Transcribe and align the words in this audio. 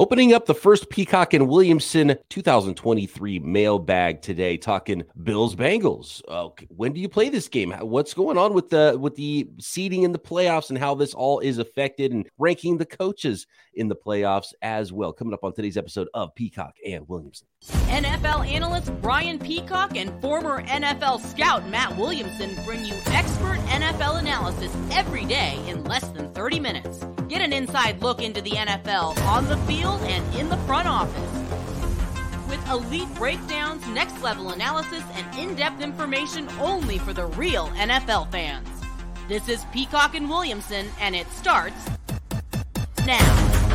Opening 0.00 0.32
up 0.32 0.46
the 0.46 0.54
first 0.54 0.90
Peacock 0.90 1.34
and 1.34 1.48
Williamson 1.48 2.16
2023 2.30 3.40
mailbag 3.40 4.22
today, 4.22 4.56
talking 4.56 5.02
Bills 5.24 5.56
Bengals. 5.56 6.22
Uh, 6.28 6.50
when 6.68 6.92
do 6.92 7.00
you 7.00 7.08
play 7.08 7.28
this 7.30 7.48
game? 7.48 7.72
What's 7.72 8.14
going 8.14 8.38
on 8.38 8.54
with 8.54 8.70
the 8.70 8.96
with 9.00 9.16
the 9.16 9.50
seeding 9.58 10.04
in 10.04 10.12
the 10.12 10.18
playoffs 10.20 10.68
and 10.68 10.78
how 10.78 10.94
this 10.94 11.14
all 11.14 11.40
is 11.40 11.58
affected, 11.58 12.12
and 12.12 12.28
ranking 12.38 12.78
the 12.78 12.86
coaches 12.86 13.48
in 13.74 13.88
the 13.88 13.96
playoffs 13.96 14.54
as 14.62 14.92
well. 14.92 15.12
Coming 15.12 15.34
up 15.34 15.42
on 15.42 15.52
today's 15.52 15.76
episode 15.76 16.06
of 16.14 16.32
Peacock 16.36 16.76
and 16.86 17.08
Williamson. 17.08 17.48
NFL 17.64 18.48
analyst 18.48 18.92
Brian 19.02 19.40
Peacock 19.40 19.96
and 19.96 20.12
former 20.20 20.62
NFL 20.62 21.20
scout 21.22 21.68
Matt 21.68 21.96
Williamson 21.96 22.54
bring 22.64 22.84
you 22.84 22.94
expert 23.06 23.58
NFL 23.66 24.20
analysis 24.20 24.72
every 24.92 25.24
day 25.24 25.60
in 25.66 25.82
less 25.82 26.06
than 26.10 26.32
30 26.34 26.60
minutes. 26.60 27.04
Get 27.28 27.40
an 27.40 27.52
inside 27.52 28.00
look 28.00 28.22
into 28.22 28.40
the 28.40 28.52
NFL 28.52 29.18
on 29.26 29.46
the 29.48 29.56
field 29.58 29.87
and 29.96 30.34
in 30.34 30.48
the 30.48 30.56
front 30.58 30.88
office. 30.88 31.30
With 32.48 32.68
elite 32.68 33.12
breakdowns, 33.14 33.86
next 33.88 34.22
level 34.22 34.50
analysis, 34.50 35.02
and 35.14 35.38
in 35.38 35.54
depth 35.54 35.82
information 35.82 36.48
only 36.60 36.98
for 36.98 37.12
the 37.12 37.26
real 37.26 37.68
NFL 37.68 38.30
fans. 38.30 38.68
This 39.28 39.48
is 39.48 39.64
Peacock 39.72 40.14
and 40.14 40.28
Williamson, 40.28 40.86
and 41.00 41.14
it 41.14 41.26
starts 41.32 41.88
now. 43.06 43.67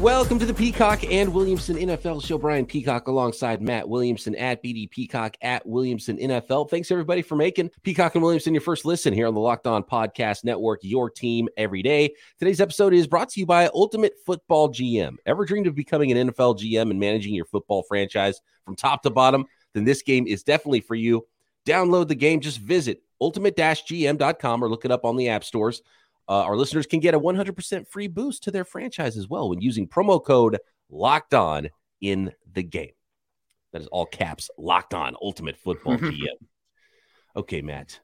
Welcome 0.00 0.38
to 0.38 0.46
the 0.46 0.54
Peacock 0.54 1.02
and 1.10 1.34
Williamson 1.34 1.74
NFL 1.74 2.24
show. 2.24 2.38
Brian 2.38 2.66
Peacock 2.66 3.08
alongside 3.08 3.60
Matt 3.60 3.88
Williamson 3.88 4.36
at 4.36 4.62
BD 4.62 4.88
Peacock 4.88 5.36
at 5.42 5.66
Williamson 5.66 6.18
NFL. 6.18 6.70
Thanks 6.70 6.92
everybody 6.92 7.20
for 7.20 7.34
making 7.34 7.72
Peacock 7.82 8.14
and 8.14 8.22
Williamson 8.22 8.54
your 8.54 8.60
first 8.60 8.84
listen 8.84 9.12
here 9.12 9.26
on 9.26 9.34
the 9.34 9.40
Locked 9.40 9.66
On 9.66 9.82
Podcast 9.82 10.44
Network, 10.44 10.78
your 10.84 11.10
team 11.10 11.48
every 11.56 11.82
day. 11.82 12.14
Today's 12.38 12.60
episode 12.60 12.94
is 12.94 13.08
brought 13.08 13.28
to 13.30 13.40
you 13.40 13.46
by 13.46 13.68
Ultimate 13.74 14.12
Football 14.24 14.68
GM. 14.68 15.16
Ever 15.26 15.44
dreamed 15.44 15.66
of 15.66 15.74
becoming 15.74 16.12
an 16.12 16.28
NFL 16.28 16.60
GM 16.60 16.92
and 16.92 17.00
managing 17.00 17.34
your 17.34 17.46
football 17.46 17.82
franchise 17.82 18.40
from 18.64 18.76
top 18.76 19.02
to 19.02 19.10
bottom? 19.10 19.46
Then 19.74 19.82
this 19.82 20.02
game 20.02 20.28
is 20.28 20.44
definitely 20.44 20.80
for 20.80 20.94
you. 20.94 21.26
Download 21.66 22.06
the 22.06 22.14
game. 22.14 22.38
Just 22.38 22.60
visit 22.60 23.02
ultimate-gm.com 23.20 24.62
or 24.62 24.68
look 24.68 24.84
it 24.84 24.92
up 24.92 25.04
on 25.04 25.16
the 25.16 25.28
app 25.28 25.42
stores. 25.42 25.82
Uh, 26.28 26.42
our 26.42 26.56
listeners 26.56 26.86
can 26.86 27.00
get 27.00 27.14
a 27.14 27.20
100% 27.20 27.88
free 27.88 28.06
boost 28.06 28.44
to 28.44 28.50
their 28.50 28.64
franchise 28.64 29.16
as 29.16 29.28
well 29.28 29.48
when 29.48 29.60
using 29.60 29.88
promo 29.88 30.22
code 30.22 30.58
locked 30.90 31.32
on 31.32 31.68
in 32.00 32.32
the 32.52 32.62
game. 32.62 32.90
That 33.72 33.80
is 33.80 33.88
all 33.88 34.06
caps 34.06 34.50
locked 34.58 34.94
on 34.94 35.16
ultimate 35.22 35.56
football 35.56 35.96
GM. 35.98 36.26
okay, 37.34 37.62
Matt, 37.62 38.00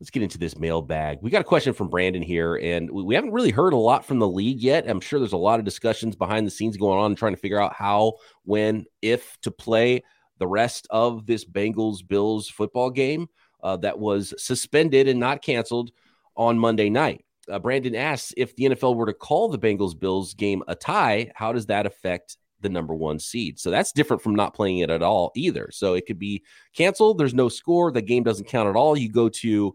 let's 0.00 0.10
get 0.10 0.22
into 0.22 0.38
this 0.38 0.56
mailbag. 0.58 1.18
We 1.20 1.30
got 1.30 1.42
a 1.42 1.44
question 1.44 1.74
from 1.74 1.88
Brandon 1.88 2.22
here, 2.22 2.56
and 2.56 2.90
we, 2.90 3.02
we 3.02 3.14
haven't 3.14 3.32
really 3.32 3.50
heard 3.50 3.74
a 3.74 3.78
lot 3.78 4.06
from 4.06 4.20
the 4.20 4.28
league 4.28 4.60
yet. 4.60 4.88
I'm 4.88 5.00
sure 5.00 5.18
there's 5.18 5.32
a 5.32 5.38
lot 5.38 5.58
of 5.58 5.64
discussions 5.66 6.16
behind 6.16 6.46
the 6.46 6.50
scenes 6.50 6.78
going 6.78 6.98
on, 6.98 7.14
trying 7.14 7.34
to 7.34 7.40
figure 7.40 7.60
out 7.60 7.74
how, 7.74 8.14
when, 8.44 8.86
if 9.02 9.38
to 9.42 9.50
play 9.50 10.02
the 10.38 10.46
rest 10.46 10.86
of 10.90 11.26
this 11.26 11.44
Bengals 11.44 12.06
Bills 12.06 12.48
football 12.48 12.90
game 12.90 13.28
uh, 13.62 13.76
that 13.78 13.98
was 13.98 14.32
suspended 14.38 15.08
and 15.08 15.20
not 15.20 15.42
canceled 15.42 15.90
on 16.36 16.58
Monday 16.58 16.90
night 16.90 17.25
uh, 17.50 17.58
Brandon 17.58 17.94
asks 17.94 18.32
if 18.36 18.54
the 18.56 18.64
NFL 18.64 18.96
were 18.96 19.06
to 19.06 19.12
call 19.12 19.48
the 19.48 19.58
Bengals 19.58 19.98
Bills 19.98 20.34
game 20.34 20.62
a 20.68 20.74
tie, 20.74 21.30
how 21.34 21.52
does 21.52 21.66
that 21.66 21.86
affect 21.86 22.36
the 22.60 22.68
number 22.68 22.94
one 22.94 23.18
seed? 23.18 23.58
So 23.58 23.70
that's 23.70 23.92
different 23.92 24.22
from 24.22 24.34
not 24.34 24.54
playing 24.54 24.78
it 24.78 24.90
at 24.90 25.02
all 25.02 25.32
either. 25.36 25.70
So 25.72 25.94
it 25.94 26.06
could 26.06 26.18
be 26.18 26.42
canceled. 26.74 27.18
There's 27.18 27.34
no 27.34 27.48
score. 27.48 27.92
The 27.92 28.02
game 28.02 28.22
doesn't 28.22 28.48
count 28.48 28.68
at 28.68 28.76
all. 28.76 28.96
You 28.96 29.10
go 29.10 29.28
to 29.28 29.74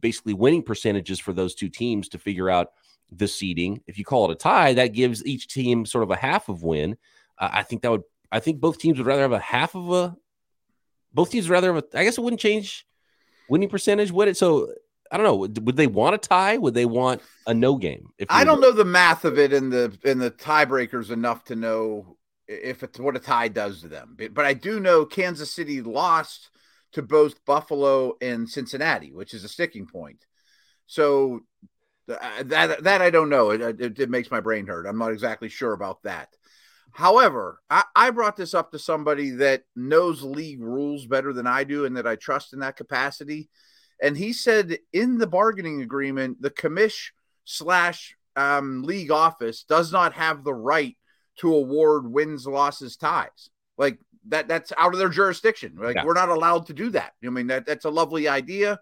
basically 0.00 0.34
winning 0.34 0.62
percentages 0.62 1.18
for 1.18 1.32
those 1.32 1.54
two 1.54 1.68
teams 1.68 2.08
to 2.10 2.18
figure 2.18 2.50
out 2.50 2.68
the 3.10 3.28
seeding. 3.28 3.82
If 3.86 3.98
you 3.98 4.04
call 4.04 4.30
it 4.30 4.32
a 4.32 4.36
tie, 4.36 4.74
that 4.74 4.88
gives 4.88 5.24
each 5.26 5.48
team 5.48 5.86
sort 5.86 6.04
of 6.04 6.10
a 6.10 6.16
half 6.16 6.48
of 6.48 6.62
win. 6.62 6.96
Uh, 7.38 7.48
I 7.52 7.62
think 7.62 7.82
that 7.82 7.90
would. 7.90 8.02
I 8.30 8.40
think 8.40 8.60
both 8.60 8.78
teams 8.78 8.98
would 8.98 9.06
rather 9.06 9.22
have 9.22 9.32
a 9.32 9.38
half 9.38 9.74
of 9.74 9.90
a. 9.90 10.16
Both 11.14 11.30
teams 11.30 11.48
rather 11.48 11.74
have 11.74 11.84
a. 11.84 11.98
I 11.98 12.04
guess 12.04 12.18
it 12.18 12.20
wouldn't 12.20 12.40
change 12.40 12.86
winning 13.48 13.68
percentage, 13.68 14.12
would 14.12 14.28
it? 14.28 14.36
So 14.36 14.74
I 15.10 15.16
don't 15.16 15.24
know. 15.24 15.36
Would 15.36 15.76
they 15.76 15.86
want 15.86 16.14
a 16.14 16.18
tie? 16.18 16.58
Would 16.58 16.74
they 16.74 16.86
want 16.86 17.22
a 17.46 17.54
no 17.54 17.76
game? 17.76 18.08
If 18.18 18.28
I 18.30 18.44
don't 18.44 18.60
know 18.60 18.72
the 18.72 18.84
math 18.84 19.24
of 19.24 19.38
it 19.38 19.52
in 19.52 19.70
the 19.70 19.96
in 20.04 20.18
the 20.18 20.30
tiebreakers 20.30 21.10
enough 21.10 21.44
to 21.44 21.56
know 21.56 22.16
if 22.46 22.82
it's 22.82 22.98
what 22.98 23.16
a 23.16 23.20
tie 23.20 23.48
does 23.48 23.82
to 23.82 23.88
them. 23.88 24.14
But, 24.18 24.34
but 24.34 24.44
I 24.44 24.54
do 24.54 24.80
know 24.80 25.04
Kansas 25.04 25.52
City 25.52 25.82
lost 25.82 26.50
to 26.92 27.02
both 27.02 27.44
Buffalo 27.44 28.14
and 28.20 28.48
Cincinnati, 28.48 29.12
which 29.12 29.34
is 29.34 29.44
a 29.44 29.48
sticking 29.48 29.86
point. 29.86 30.24
So 30.86 31.40
uh, 32.08 32.42
that 32.44 32.82
that 32.84 33.02
I 33.02 33.10
don't 33.10 33.28
know. 33.28 33.50
It, 33.50 33.80
it, 33.80 34.00
it, 34.00 34.10
makes 34.10 34.30
my 34.30 34.40
brain 34.40 34.66
hurt. 34.66 34.86
I'm 34.86 34.98
not 34.98 35.12
exactly 35.12 35.48
sure 35.48 35.72
about 35.72 36.02
that. 36.04 36.28
However, 36.92 37.60
I, 37.68 37.84
I 37.94 38.10
brought 38.10 38.36
this 38.36 38.54
up 38.54 38.72
to 38.72 38.78
somebody 38.78 39.30
that 39.30 39.64
knows 39.76 40.22
league 40.22 40.62
rules 40.62 41.06
better 41.06 41.34
than 41.34 41.46
I 41.46 41.64
do 41.64 41.84
and 41.84 41.96
that 41.98 42.06
I 42.06 42.16
trust 42.16 42.54
in 42.54 42.60
that 42.60 42.76
capacity. 42.76 43.50
And 44.02 44.16
he 44.16 44.32
said 44.32 44.78
in 44.92 45.18
the 45.18 45.26
bargaining 45.26 45.82
agreement, 45.82 46.40
the 46.40 46.50
commish 46.50 47.10
slash 47.44 48.16
um, 48.36 48.82
league 48.82 49.10
office 49.10 49.64
does 49.64 49.92
not 49.92 50.12
have 50.12 50.44
the 50.44 50.54
right 50.54 50.96
to 51.38 51.54
award 51.54 52.10
wins, 52.10 52.46
losses, 52.46 52.96
ties. 52.96 53.50
Like 53.76 53.98
that, 54.28 54.48
that's 54.48 54.72
out 54.76 54.92
of 54.92 54.98
their 54.98 55.08
jurisdiction. 55.08 55.76
Like 55.80 55.96
yeah. 55.96 56.04
we're 56.04 56.14
not 56.14 56.28
allowed 56.28 56.66
to 56.66 56.74
do 56.74 56.90
that. 56.90 57.12
I 57.24 57.30
mean, 57.30 57.48
that 57.48 57.66
that's 57.66 57.84
a 57.84 57.90
lovely 57.90 58.28
idea. 58.28 58.78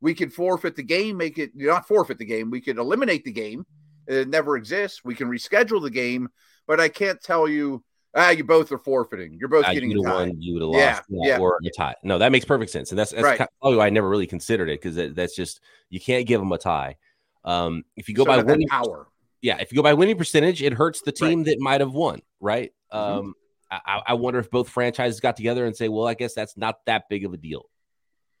We 0.00 0.14
could 0.14 0.32
forfeit 0.32 0.76
the 0.76 0.82
game, 0.82 1.16
make 1.16 1.38
it 1.38 1.50
not 1.54 1.86
forfeit 1.86 2.18
the 2.18 2.24
game. 2.24 2.50
We 2.50 2.60
could 2.60 2.78
eliminate 2.78 3.24
the 3.24 3.32
game. 3.32 3.66
It 4.06 4.28
never 4.28 4.56
exists. 4.56 5.04
We 5.04 5.14
can 5.14 5.28
reschedule 5.28 5.82
the 5.82 5.90
game, 5.90 6.28
but 6.66 6.80
I 6.80 6.88
can't 6.88 7.20
tell 7.20 7.48
you 7.48 7.84
Ah, 8.14 8.30
you 8.30 8.42
both 8.42 8.72
are 8.72 8.78
forfeiting. 8.78 9.36
You're 9.38 9.48
both 9.48 9.64
uh, 9.64 9.72
getting 9.72 9.90
you. 9.90 10.02
One, 10.02 10.40
you 10.40 10.54
would 10.54 10.62
have 10.62 10.70
lost, 10.70 11.02
yeah, 11.08 11.36
yeah, 11.36 11.38
or 11.38 11.58
a 11.64 11.70
tie. 11.70 11.94
No, 12.02 12.18
that 12.18 12.32
makes 12.32 12.44
perfect 12.44 12.72
sense, 12.72 12.90
and 12.90 12.98
that's, 12.98 13.12
that's 13.12 13.22
right. 13.22 13.38
kind 13.38 13.48
of 13.62 13.76
why 13.76 13.86
I 13.86 13.90
never 13.90 14.08
really 14.08 14.26
considered 14.26 14.68
it 14.68 14.80
because 14.80 14.96
that, 14.96 15.14
that's 15.14 15.36
just 15.36 15.60
you 15.90 16.00
can't 16.00 16.26
give 16.26 16.40
them 16.40 16.50
a 16.50 16.58
tie. 16.58 16.96
Um, 17.44 17.84
if 17.96 18.08
you 18.08 18.14
go 18.14 18.24
so 18.24 18.28
by 18.28 18.42
winning 18.42 18.68
power, 18.68 19.06
yeah, 19.42 19.58
if 19.58 19.70
you 19.70 19.76
go 19.76 19.82
by 19.82 19.94
winning 19.94 20.18
percentage, 20.18 20.60
it 20.60 20.72
hurts 20.72 21.02
the 21.02 21.12
team 21.12 21.40
right. 21.40 21.46
that 21.46 21.60
might 21.60 21.80
have 21.80 21.92
won, 21.92 22.20
right? 22.40 22.72
Mm-hmm. 22.92 23.18
Um, 23.18 23.34
I, 23.70 24.02
I 24.08 24.14
wonder 24.14 24.40
if 24.40 24.50
both 24.50 24.68
franchises 24.68 25.20
got 25.20 25.36
together 25.36 25.64
and 25.64 25.76
say, 25.76 25.88
well, 25.88 26.08
I 26.08 26.14
guess 26.14 26.34
that's 26.34 26.56
not 26.56 26.84
that 26.86 27.08
big 27.08 27.24
of 27.24 27.32
a 27.32 27.36
deal, 27.36 27.66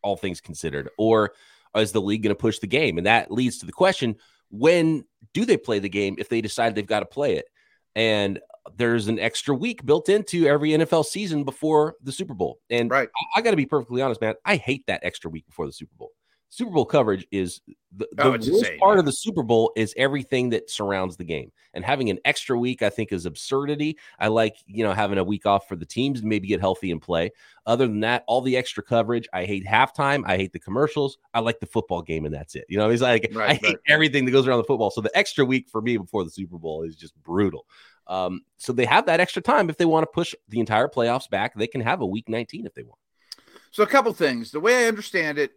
all 0.02 0.16
things 0.16 0.40
considered, 0.40 0.90
or 0.98 1.32
is 1.76 1.92
the 1.92 2.00
league 2.00 2.24
going 2.24 2.34
to 2.34 2.40
push 2.40 2.58
the 2.58 2.66
game? 2.66 2.98
And 2.98 3.06
that 3.06 3.30
leads 3.30 3.58
to 3.58 3.66
the 3.66 3.72
question: 3.72 4.16
When 4.50 5.04
do 5.32 5.44
they 5.44 5.56
play 5.56 5.78
the 5.78 5.88
game 5.88 6.16
if 6.18 6.28
they 6.28 6.40
decide 6.40 6.74
they've 6.74 6.84
got 6.84 7.00
to 7.00 7.06
play 7.06 7.36
it? 7.36 7.46
And 7.94 8.40
there's 8.76 9.08
an 9.08 9.18
extra 9.18 9.54
week 9.54 9.84
built 9.84 10.08
into 10.08 10.46
every 10.46 10.70
NFL 10.70 11.04
season 11.04 11.44
before 11.44 11.96
the 12.02 12.12
Super 12.12 12.34
Bowl. 12.34 12.60
And 12.70 12.90
right. 12.90 13.08
I, 13.34 13.38
I 13.38 13.42
got 13.42 13.50
to 13.50 13.56
be 13.56 13.66
perfectly 13.66 14.02
honest, 14.02 14.20
man. 14.20 14.34
I 14.44 14.56
hate 14.56 14.86
that 14.86 15.00
extra 15.02 15.30
week 15.30 15.46
before 15.46 15.66
the 15.66 15.72
Super 15.72 15.94
Bowl. 15.96 16.12
Super 16.52 16.72
Bowl 16.72 16.84
coverage 16.84 17.26
is 17.30 17.60
the, 17.96 18.06
oh, 18.06 18.08
the 18.16 18.22
oh, 18.22 18.30
worst 18.32 18.48
insane, 18.48 18.78
part 18.80 18.98
of 18.98 19.04
the 19.04 19.12
Super 19.12 19.44
Bowl 19.44 19.72
is 19.76 19.94
everything 19.96 20.50
that 20.50 20.68
surrounds 20.68 21.16
the 21.16 21.24
game. 21.24 21.52
And 21.74 21.84
having 21.84 22.10
an 22.10 22.18
extra 22.24 22.58
week, 22.58 22.82
I 22.82 22.90
think, 22.90 23.12
is 23.12 23.24
absurdity. 23.24 23.96
I 24.18 24.26
like, 24.26 24.56
you 24.66 24.82
know, 24.82 24.92
having 24.92 25.18
a 25.18 25.24
week 25.24 25.46
off 25.46 25.68
for 25.68 25.76
the 25.76 25.86
teams 25.86 26.20
to 26.20 26.26
maybe 26.26 26.48
get 26.48 26.58
healthy 26.58 26.90
and 26.90 27.00
play. 27.00 27.30
Other 27.66 27.86
than 27.86 28.00
that, 28.00 28.24
all 28.26 28.40
the 28.40 28.56
extra 28.56 28.82
coverage, 28.82 29.28
I 29.32 29.44
hate 29.44 29.64
halftime. 29.64 30.24
I 30.26 30.36
hate 30.36 30.52
the 30.52 30.58
commercials. 30.58 31.18
I 31.32 31.38
like 31.38 31.60
the 31.60 31.66
football 31.66 32.02
game, 32.02 32.24
and 32.24 32.34
that's 32.34 32.56
it. 32.56 32.64
You 32.68 32.78
know, 32.78 32.90
it's 32.90 33.00
like 33.00 33.30
right, 33.32 33.50
I 33.50 33.54
hate 33.54 33.62
right. 33.62 33.76
everything 33.88 34.24
that 34.24 34.32
goes 34.32 34.48
around 34.48 34.58
the 34.58 34.64
football. 34.64 34.90
So 34.90 35.00
the 35.00 35.16
extra 35.16 35.44
week 35.44 35.68
for 35.68 35.80
me 35.80 35.98
before 35.98 36.24
the 36.24 36.30
Super 36.30 36.58
Bowl 36.58 36.82
is 36.82 36.96
just 36.96 37.14
brutal. 37.22 37.64
Um, 38.10 38.40
so 38.58 38.72
they 38.72 38.86
have 38.86 39.06
that 39.06 39.20
extra 39.20 39.40
time 39.40 39.70
if 39.70 39.76
they 39.76 39.84
want 39.84 40.02
to 40.02 40.10
push 40.12 40.34
the 40.48 40.58
entire 40.58 40.88
playoffs 40.88 41.30
back. 41.30 41.54
They 41.54 41.68
can 41.68 41.80
have 41.80 42.00
a 42.00 42.06
week 42.06 42.28
19 42.28 42.66
if 42.66 42.74
they 42.74 42.82
want. 42.82 42.98
So 43.70 43.84
a 43.84 43.86
couple 43.86 44.12
things. 44.12 44.50
The 44.50 44.58
way 44.58 44.84
I 44.84 44.88
understand 44.88 45.38
it, 45.38 45.52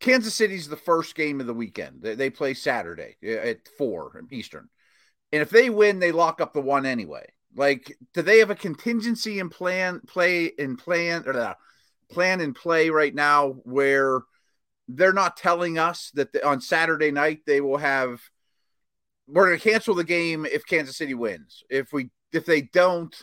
Kansas 0.00 0.34
City's 0.34 0.68
the 0.68 0.76
first 0.76 1.14
game 1.14 1.40
of 1.40 1.46
the 1.46 1.54
weekend. 1.54 2.02
They, 2.02 2.30
play 2.30 2.54
Saturday 2.54 3.16
at 3.22 3.68
four 3.78 4.20
Eastern, 4.32 4.68
and 5.32 5.40
if 5.40 5.50
they 5.50 5.70
win, 5.70 6.00
they 6.00 6.10
lock 6.10 6.40
up 6.40 6.52
the 6.52 6.60
one 6.60 6.84
anyway. 6.84 7.26
Like, 7.54 7.96
do 8.12 8.22
they 8.22 8.40
have 8.40 8.50
a 8.50 8.56
contingency 8.56 9.38
in 9.38 9.48
plan, 9.48 10.00
play 10.04 10.46
in 10.46 10.76
plan 10.76 11.22
or 11.26 11.38
uh, 11.38 11.54
plan 12.10 12.40
and 12.40 12.56
play 12.56 12.90
right 12.90 13.14
now 13.14 13.50
where 13.62 14.22
they're 14.88 15.12
not 15.12 15.36
telling 15.36 15.78
us 15.78 16.10
that 16.14 16.32
the, 16.32 16.44
on 16.44 16.60
Saturday 16.60 17.12
night 17.12 17.42
they 17.46 17.60
will 17.60 17.78
have 17.78 18.20
we're 19.26 19.46
going 19.46 19.58
to 19.58 19.70
cancel 19.70 19.94
the 19.94 20.04
game 20.04 20.46
if 20.46 20.66
Kansas 20.66 20.96
City 20.96 21.14
wins. 21.14 21.62
If 21.70 21.92
we 21.92 22.10
if 22.32 22.44
they 22.44 22.62
don't, 22.62 23.14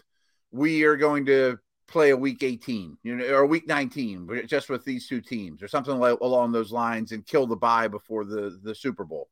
we 0.51 0.83
are 0.83 0.95
going 0.95 1.25
to 1.27 1.57
play 1.87 2.11
a 2.11 2.17
week 2.17 2.41
18, 2.41 2.97
you 3.03 3.15
know, 3.15 3.25
or 3.33 3.45
week 3.45 3.67
19, 3.67 4.43
just 4.47 4.69
with 4.69 4.85
these 4.85 5.07
two 5.07 5.21
teams 5.21 5.61
or 5.61 5.67
something 5.67 5.97
like 5.99 6.19
along 6.21 6.51
those 6.51 6.71
lines 6.71 7.11
and 7.11 7.25
kill 7.25 7.45
the 7.45 7.55
bye 7.55 7.87
before 7.87 8.25
the 8.25 8.59
the 8.63 8.73
Super 8.73 9.03
Bowl. 9.03 9.29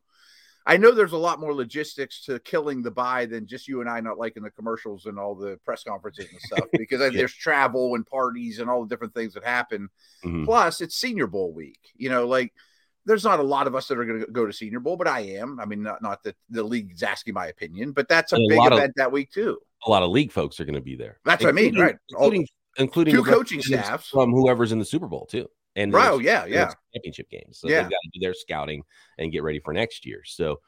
I 0.65 0.77
know 0.77 0.91
there's 0.91 1.13
a 1.13 1.17
lot 1.17 1.39
more 1.39 1.53
logistics 1.55 2.23
to 2.25 2.37
killing 2.39 2.83
the 2.83 2.91
bye 2.91 3.25
than 3.25 3.47
just 3.47 3.67
you 3.67 3.81
and 3.81 3.89
I 3.89 4.01
not 4.01 4.19
liking 4.19 4.43
the 4.43 4.51
commercials 4.51 5.07
and 5.07 5.17
all 5.17 5.33
the 5.33 5.57
press 5.65 5.83
conferences 5.83 6.27
and 6.31 6.41
stuff 6.41 6.69
because 6.77 6.99
yeah. 7.01 7.09
there's 7.09 7.33
travel 7.33 7.95
and 7.95 8.05
parties 8.05 8.59
and 8.59 8.69
all 8.69 8.83
the 8.83 8.89
different 8.89 9.15
things 9.15 9.33
that 9.33 9.43
happen. 9.43 9.89
Mm-hmm. 10.23 10.45
Plus, 10.45 10.81
it's 10.81 10.95
Senior 10.95 11.25
Bowl 11.25 11.53
week. 11.53 11.79
You 11.95 12.09
know, 12.09 12.27
like 12.27 12.53
there's 13.09 13.23
not 13.23 13.39
a 13.39 13.43
lot 13.43 13.65
of 13.67 13.73
us 13.75 13.87
that 13.87 13.97
are 13.97 14.05
going 14.05 14.21
to 14.21 14.27
go 14.31 14.45
to 14.45 14.53
Senior 14.53 14.79
Bowl, 14.79 14.95
but 14.95 15.07
I 15.07 15.21
am. 15.21 15.59
I 15.59 15.65
mean, 15.65 15.81
not 15.81 16.01
not 16.01 16.23
that 16.23 16.35
the 16.49 16.63
league 16.63 16.93
is 16.93 17.03
asking 17.03 17.33
my 17.33 17.47
opinion, 17.47 17.91
but 17.91 18.07
that's 18.07 18.31
a, 18.31 18.35
a 18.35 18.47
big 18.47 18.57
lot 18.57 18.71
of- 18.71 18.77
event 18.77 18.93
that 18.97 19.11
week 19.11 19.31
too. 19.31 19.57
A 19.87 19.89
lot 19.89 20.03
of 20.03 20.11
league 20.11 20.31
folks 20.31 20.59
are 20.59 20.65
going 20.65 20.75
to 20.75 20.81
be 20.81 20.95
there. 20.95 21.19
That's 21.25 21.41
what 21.43 21.49
I 21.49 21.53
mean, 21.53 21.77
right. 21.79 21.95
Including, 22.09 22.47
including 22.77 23.15
Two 23.15 23.23
coaching 23.23 23.61
staffs. 23.61 24.09
from 24.09 24.31
whoever's 24.31 24.71
in 24.73 24.79
the 24.79 24.85
Super 24.85 25.07
Bowl 25.07 25.25
too, 25.25 25.47
and 25.75 25.93
Right, 25.93 26.09
oh, 26.09 26.19
yeah, 26.19 26.45
yeah. 26.45 26.71
championship 26.93 27.29
games. 27.29 27.59
So 27.59 27.67
Yeah. 27.69 27.81
they've 27.83 27.91
got 27.91 27.99
to 28.03 28.09
do 28.13 28.19
their 28.21 28.33
scouting 28.33 28.83
and 29.17 29.31
get 29.31 29.41
ready 29.41 29.59
for 29.59 29.73
next 29.73 30.05
year. 30.05 30.21
So, 30.25 30.59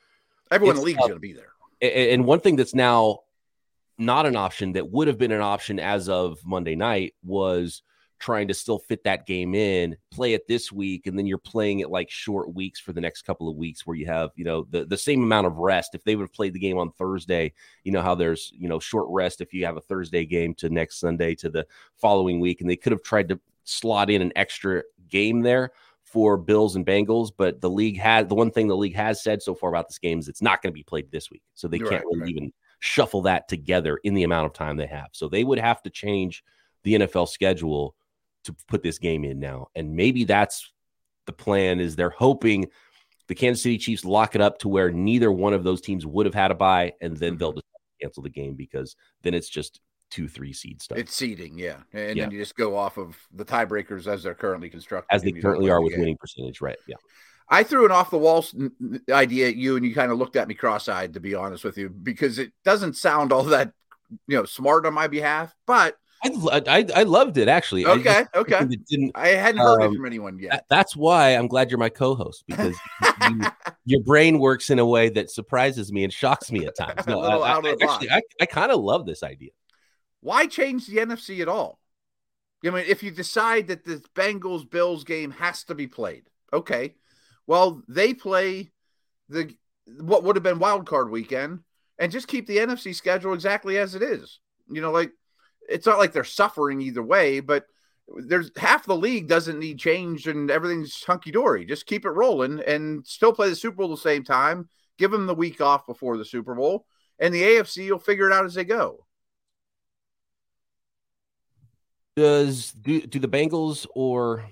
Everyone 0.49 0.75
in 0.75 0.79
the 0.79 0.85
league's 0.85 0.99
tough. 0.99 1.09
going 1.09 1.17
to 1.17 1.19
be 1.19 1.33
there. 1.33 1.51
and 1.81 2.23
one 2.25 2.39
thing 2.39 2.55
that's 2.55 2.73
now 2.73 3.19
not 3.97 4.25
an 4.25 4.35
option 4.37 4.71
that 4.73 4.89
would 4.89 5.07
have 5.09 5.17
been 5.17 5.31
an 5.33 5.41
option 5.41 5.77
as 5.79 6.07
of 6.09 6.39
Monday 6.45 6.75
night 6.75 7.13
was 7.23 7.83
trying 8.21 8.47
to 8.47 8.53
still 8.53 8.79
fit 8.79 9.03
that 9.03 9.25
game 9.25 9.53
in, 9.55 9.97
play 10.11 10.33
it 10.33 10.47
this 10.47 10.71
week, 10.71 11.07
and 11.07 11.17
then 11.17 11.25
you're 11.25 11.37
playing 11.37 11.79
it 11.79 11.89
like 11.89 12.09
short 12.09 12.53
weeks 12.53 12.79
for 12.79 12.93
the 12.93 13.01
next 13.01 13.23
couple 13.23 13.49
of 13.49 13.57
weeks 13.57 13.85
where 13.85 13.97
you 13.97 14.05
have, 14.05 14.29
you 14.35 14.45
know, 14.45 14.65
the, 14.69 14.85
the 14.85 14.97
same 14.97 15.23
amount 15.23 15.47
of 15.47 15.57
rest. 15.57 15.95
If 15.95 16.03
they 16.03 16.15
would 16.15 16.23
have 16.23 16.33
played 16.33 16.53
the 16.53 16.59
game 16.59 16.77
on 16.77 16.91
Thursday, 16.91 17.51
you 17.83 17.91
know 17.91 18.01
how 18.01 18.15
there's, 18.15 18.53
you 18.55 18.69
know, 18.69 18.79
short 18.79 19.07
rest 19.09 19.41
if 19.41 19.53
you 19.53 19.65
have 19.65 19.75
a 19.77 19.81
Thursday 19.81 20.25
game 20.25 20.53
to 20.55 20.69
next 20.69 20.99
Sunday 20.99 21.35
to 21.35 21.49
the 21.49 21.65
following 21.97 22.39
week, 22.39 22.61
and 22.61 22.69
they 22.69 22.77
could 22.77 22.91
have 22.91 23.03
tried 23.03 23.27
to 23.29 23.39
slot 23.63 24.09
in 24.09 24.21
an 24.21 24.31
extra 24.35 24.83
game 25.09 25.41
there 25.41 25.71
for 26.03 26.37
Bills 26.37 26.75
and 26.75 26.85
Bengals, 26.85 27.31
but 27.35 27.61
the 27.61 27.69
league 27.69 27.97
had 27.97 28.27
the 28.27 28.35
one 28.35 28.51
thing 28.51 28.67
the 28.67 28.75
league 28.75 28.95
has 28.95 29.23
said 29.23 29.41
so 29.41 29.55
far 29.55 29.69
about 29.69 29.87
this 29.87 29.97
game 29.99 30.19
is 30.19 30.27
it's 30.27 30.41
not 30.41 30.61
going 30.61 30.71
to 30.71 30.77
be 30.77 30.83
played 30.83 31.09
this 31.09 31.31
week. 31.31 31.41
So 31.53 31.67
they 31.67 31.79
Right, 31.79 31.89
can't 31.89 32.03
really 32.05 32.21
right. 32.21 32.29
even 32.29 32.53
shuffle 32.79 33.21
that 33.23 33.47
together 33.47 33.97
in 34.03 34.13
the 34.13 34.23
amount 34.23 34.47
of 34.47 34.53
time 34.53 34.75
they 34.75 34.87
have. 34.87 35.09
So 35.13 35.29
they 35.29 35.43
would 35.43 35.59
have 35.59 35.81
to 35.83 35.89
change 35.89 36.43
the 36.83 36.95
NFL 36.95 37.29
schedule 37.29 37.95
to 38.45 38.55
put 38.67 38.83
this 38.83 38.97
game 38.97 39.23
in 39.23 39.39
now. 39.39 39.67
And 39.75 39.95
maybe 39.95 40.23
that's 40.23 40.71
the 41.25 41.33
plan 41.33 41.79
is 41.79 41.95
they're 41.95 42.09
hoping 42.09 42.67
the 43.27 43.35
Kansas 43.35 43.63
City 43.63 43.77
Chiefs 43.77 44.03
lock 44.03 44.35
it 44.35 44.41
up 44.41 44.59
to 44.59 44.67
where 44.67 44.91
neither 44.91 45.31
one 45.31 45.53
of 45.53 45.63
those 45.63 45.81
teams 45.81 46.05
would 46.05 46.25
have 46.25 46.35
had 46.35 46.51
a 46.51 46.55
bye 46.55 46.93
and 47.01 47.15
then 47.17 47.37
they'll 47.37 47.51
mm-hmm. 47.51 47.57
just 47.59 48.01
cancel 48.01 48.23
the 48.23 48.29
game 48.29 48.55
because 48.55 48.95
then 49.21 49.33
it's 49.33 49.47
just 49.49 49.79
two 50.09 50.27
three 50.27 50.51
seed 50.51 50.81
stuff 50.81 50.97
It's 50.97 51.15
seeding, 51.15 51.57
yeah, 51.57 51.77
and 51.93 52.17
Yeah. 52.17 52.23
then 52.25 52.31
you 52.31 52.39
just 52.39 52.55
go 52.55 52.75
off 52.75 52.97
of 52.97 53.17
the 53.33 53.45
tiebreakers 53.45 54.07
as 54.07 54.23
they're 54.23 54.35
currently 54.35 54.69
constructed. 54.69 55.13
as 55.15 55.21
they 55.21 55.29
and 55.29 55.37
you 55.37 55.41
don't 55.41 55.51
currently 55.51 55.69
are 55.69 55.77
the 55.79 55.83
with 55.83 55.91
game. 55.93 55.99
winning 56.01 56.17
percentage, 56.17 56.59
right? 56.59 56.77
Yeah. 56.87 56.97
I 57.47 57.63
threw 57.63 57.85
an 57.85 57.91
off 57.91 58.09
the 58.09 58.17
wall 58.17 58.39
s- 58.39 58.53
n- 58.57 58.71
n- 58.81 59.01
idea 59.09 59.47
at 59.49 59.55
you, 59.55 59.75
and 59.75 59.85
you 59.85 59.93
kind 59.93 60.11
of 60.11 60.17
looked 60.17 60.35
at 60.35 60.47
me 60.47 60.53
cross-eyed, 60.53 61.13
to 61.13 61.19
be 61.19 61.35
honest 61.35 61.63
with 61.63 61.77
you, 61.77 61.89
because 61.89 62.39
it 62.39 62.51
doesn't 62.65 62.95
sound 62.97 63.31
all 63.31 63.43
that 63.43 63.71
you 64.27 64.35
know 64.37 64.45
smart 64.45 64.85
on 64.85 64.93
my 64.93 65.07
behalf. 65.07 65.53
But 65.65 65.97
I, 66.23 66.61
I, 66.67 66.85
I 66.97 67.03
loved 67.03 67.37
it 67.37 67.47
actually. 67.47 67.85
I 67.85 67.91
okay, 67.91 68.25
okay, 68.35 68.59
it 68.59 68.85
didn't 68.85 69.11
I 69.15 69.29
hadn't 69.29 69.61
heard 69.61 69.81
Um, 69.81 69.93
it 69.93 69.95
from 69.97 70.05
anyone 70.05 70.37
yet. 70.39 70.51
that- 70.51 70.65
that's 70.69 70.95
why 70.95 71.31
I'm 71.31 71.47
glad 71.47 71.71
you're 71.71 71.79
my 71.79 71.89
co-host 71.89 72.43
because 72.47 72.75
you, 73.27 73.41
your 73.85 74.03
brain 74.03 74.37
works 74.39 74.69
in 74.69 74.79
a 74.79 74.85
way 74.85 75.09
that 75.09 75.31
surprises 75.31 75.91
me 75.91 76.03
and 76.03 76.13
shocks 76.13 76.51
me 76.51 76.65
at 76.65 76.75
times. 76.77 77.01
No, 77.07 77.21
I, 77.21 77.51
out 77.51 77.65
I- 77.65 77.71
actually. 77.71 78.11
I, 78.11 78.21
I 78.39 78.45
kind 78.45 78.71
of 78.71 78.79
love 78.81 79.05
this 79.05 79.23
idea. 79.23 79.49
Why 80.21 80.45
change 80.45 80.85
the 80.87 80.97
NFC 80.97 81.41
at 81.41 81.47
all? 81.47 81.79
I 82.63 82.69
mean, 82.69 82.85
if 82.87 83.01
you 83.01 83.09
decide 83.09 83.67
that 83.69 83.83
the 83.85 84.03
Bengals 84.13 84.69
Bills 84.69 85.03
game 85.03 85.31
has 85.31 85.63
to 85.63 85.73
be 85.75 85.87
played, 85.87 86.29
okay. 86.53 86.93
Well, 87.47 87.81
they 87.87 88.13
play 88.13 88.71
the 89.29 89.55
what 89.99 90.23
would 90.23 90.35
have 90.35 90.43
been 90.43 90.59
wild 90.59 90.85
card 90.85 91.09
weekend 91.09 91.61
and 91.97 92.11
just 92.11 92.27
keep 92.27 92.45
the 92.45 92.57
NFC 92.57 92.93
schedule 92.93 93.33
exactly 93.33 93.79
as 93.79 93.95
it 93.95 94.03
is. 94.03 94.39
You 94.69 94.81
know, 94.81 94.91
like 94.91 95.11
it's 95.71 95.85
not 95.85 95.99
like 95.99 96.11
they're 96.11 96.23
suffering 96.23 96.81
either 96.81 97.03
way, 97.03 97.39
but 97.39 97.65
there's 98.17 98.51
half 98.57 98.85
the 98.85 98.95
league 98.95 99.27
doesn't 99.27 99.59
need 99.59 99.79
change 99.79 100.27
and 100.27 100.51
everything's 100.51 101.03
hunky 101.03 101.31
dory. 101.31 101.65
Just 101.65 101.85
keep 101.85 102.05
it 102.05 102.09
rolling 102.09 102.61
and 102.65 103.05
still 103.05 103.33
play 103.33 103.49
the 103.49 103.55
Super 103.55 103.77
Bowl 103.77 103.89
the 103.89 103.97
same 103.97 104.23
time. 104.23 104.69
Give 104.97 105.11
them 105.11 105.27
the 105.27 105.35
week 105.35 105.61
off 105.61 105.85
before 105.85 106.17
the 106.17 106.25
Super 106.25 106.53
Bowl, 106.53 106.85
and 107.19 107.33
the 107.33 107.41
AFC 107.41 107.89
will 107.89 107.99
figure 107.99 108.29
it 108.29 108.33
out 108.33 108.45
as 108.45 108.53
they 108.53 108.65
go. 108.65 109.05
Does 112.15 112.71
do 112.73 113.01
do 113.01 113.19
the 113.19 113.27
Bengals 113.27 113.87
or 113.95 114.45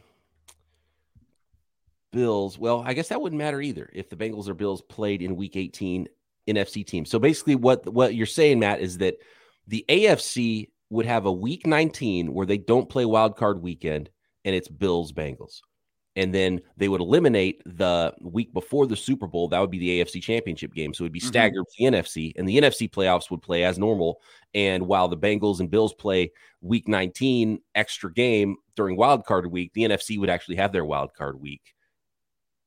Bills? 2.11 2.57
Well, 2.57 2.81
I 2.85 2.93
guess 2.93 3.09
that 3.09 3.21
wouldn't 3.21 3.37
matter 3.37 3.61
either 3.61 3.89
if 3.93 4.09
the 4.09 4.15
Bengals 4.15 4.47
or 4.47 4.53
Bills 4.53 4.81
played 4.81 5.21
in 5.21 5.35
Week 5.35 5.55
18 5.55 6.07
NFC 6.47 6.85
team. 6.85 7.05
So 7.05 7.19
basically, 7.19 7.55
what 7.55 7.85
what 7.91 8.15
you're 8.15 8.25
saying, 8.25 8.59
Matt, 8.59 8.79
is 8.79 8.99
that 8.99 9.17
the 9.67 9.85
AFC 9.87 10.69
would 10.89 11.05
have 11.05 11.25
a 11.25 11.31
Week 11.31 11.65
19 11.67 12.33
where 12.33 12.45
they 12.45 12.57
don't 12.57 12.89
play 12.89 13.05
Wild 13.05 13.37
Card 13.37 13.61
Weekend, 13.61 14.09
and 14.45 14.55
it's 14.55 14.67
Bills 14.67 15.11
Bengals, 15.11 15.59
and 16.15 16.33
then 16.33 16.61
they 16.77 16.87
would 16.87 17.01
eliminate 17.01 17.61
the 17.65 18.13
week 18.21 18.53
before 18.53 18.87
the 18.87 18.95
Super 18.95 19.27
Bowl. 19.27 19.47
That 19.47 19.59
would 19.59 19.69
be 19.69 19.79
the 19.79 20.01
AFC 20.01 20.21
Championship 20.21 20.73
game. 20.73 20.93
So 20.93 21.03
it 21.03 21.05
would 21.05 21.11
be 21.13 21.19
Mhm. 21.19 21.27
staggered 21.27 21.59
with 21.59 21.75
the 21.77 21.85
NFC, 21.85 22.33
and 22.35 22.47
the 22.47 22.57
NFC 22.57 22.87
playoffs 22.87 23.29
would 23.29 23.41
play 23.41 23.63
as 23.63 23.77
normal. 23.77 24.21
And 24.53 24.87
while 24.87 25.07
the 25.07 25.17
Bengals 25.17 25.59
and 25.59 25.69
Bills 25.69 25.93
play 25.93 26.31
week 26.61 26.87
19 26.87 27.61
extra 27.75 28.11
game 28.11 28.57
during 28.75 28.97
wild 28.97 29.25
card 29.25 29.51
week, 29.51 29.73
the 29.73 29.83
NFC 29.83 30.17
would 30.17 30.29
actually 30.29 30.55
have 30.55 30.71
their 30.71 30.85
wild 30.85 31.13
card 31.13 31.39
week. 31.39 31.61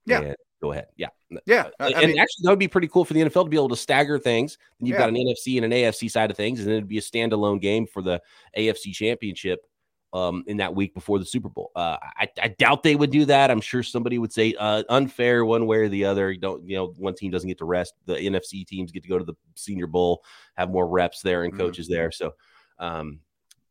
Yeah. 0.07 0.21
And 0.21 0.37
go 0.63 0.73
ahead. 0.73 0.87
Yeah. 0.97 1.09
Yeah, 1.47 1.69
I- 1.81 1.87
I 1.87 2.01
and 2.03 2.13
mean- 2.13 2.19
actually, 2.21 2.45
that 2.45 2.51
would 2.51 2.59
be 2.59 2.69
pretty 2.69 2.89
cool 2.89 3.05
for 3.05 3.13
the 3.15 3.21
NFL 3.21 3.45
to 3.45 3.51
be 3.51 3.57
able 3.57 3.69
to 3.71 3.77
stagger 3.77 4.19
things. 4.19 4.57
And 4.79 4.87
you've 4.89 4.95
Yeah. 4.95 5.01
got 5.01 5.09
an 5.09 5.17
NFC 5.17 5.57
and 5.59 5.65
an 5.65 5.73
AFC 5.73 6.09
side 6.09 6.31
of 6.31 6.37
things, 6.37 6.61
and 6.61 6.69
then 6.69 6.77
it'd 6.77 6.89
be 6.89 6.99
a 6.99 7.03
standalone 7.03 7.61
game 7.61 7.87
for 7.87 8.01
the 8.01 8.23
AFC 8.57 8.93
championship 8.95 9.67
um, 10.15 10.45
in 10.47 10.59
that 10.59 10.75
week 10.75 10.93
before 10.93 11.19
the 11.19 11.25
Super 11.25 11.49
Bowl. 11.49 11.73
Uh, 11.75 11.97
I, 12.03 12.29
I 12.41 12.49
doubt 12.49 12.83
they 12.83 12.95
would 12.97 13.11
do 13.11 13.25
that. 13.25 13.51
I'm 13.51 13.63
sure 13.63 13.83
somebody 13.83 14.19
would 14.19 14.31
say 14.33 14.55
uh, 14.59 14.83
unfair 14.91 15.45
one 15.47 15.67
way 15.67 15.79
or 15.79 15.89
the 15.89 16.05
other. 16.05 16.31
You 16.31 16.39
don't, 16.39 16.69
you 16.69 16.77
know, 16.77 16.89
one 16.99 17.15
team 17.15 17.31
doesn't 17.31 17.49
get 17.49 17.57
to 17.59 17.65
rest. 17.65 17.95
The 18.05 18.17
NFC 18.17 18.67
teams 18.67 18.93
get 18.93 19.03
to 19.05 19.09
go 19.09 19.19
to 19.19 19.25
the 19.25 19.33
Senior 19.55 19.87
Bowl, 19.87 20.23
have 20.55 20.69
more 20.71 20.87
reps 20.87 21.23
there 21.23 21.45
and 21.45 21.55
Mhm. 21.55 21.59
coaches 21.59 21.89
there. 21.89 22.11
So, 22.13 22.35
um, 22.79 23.21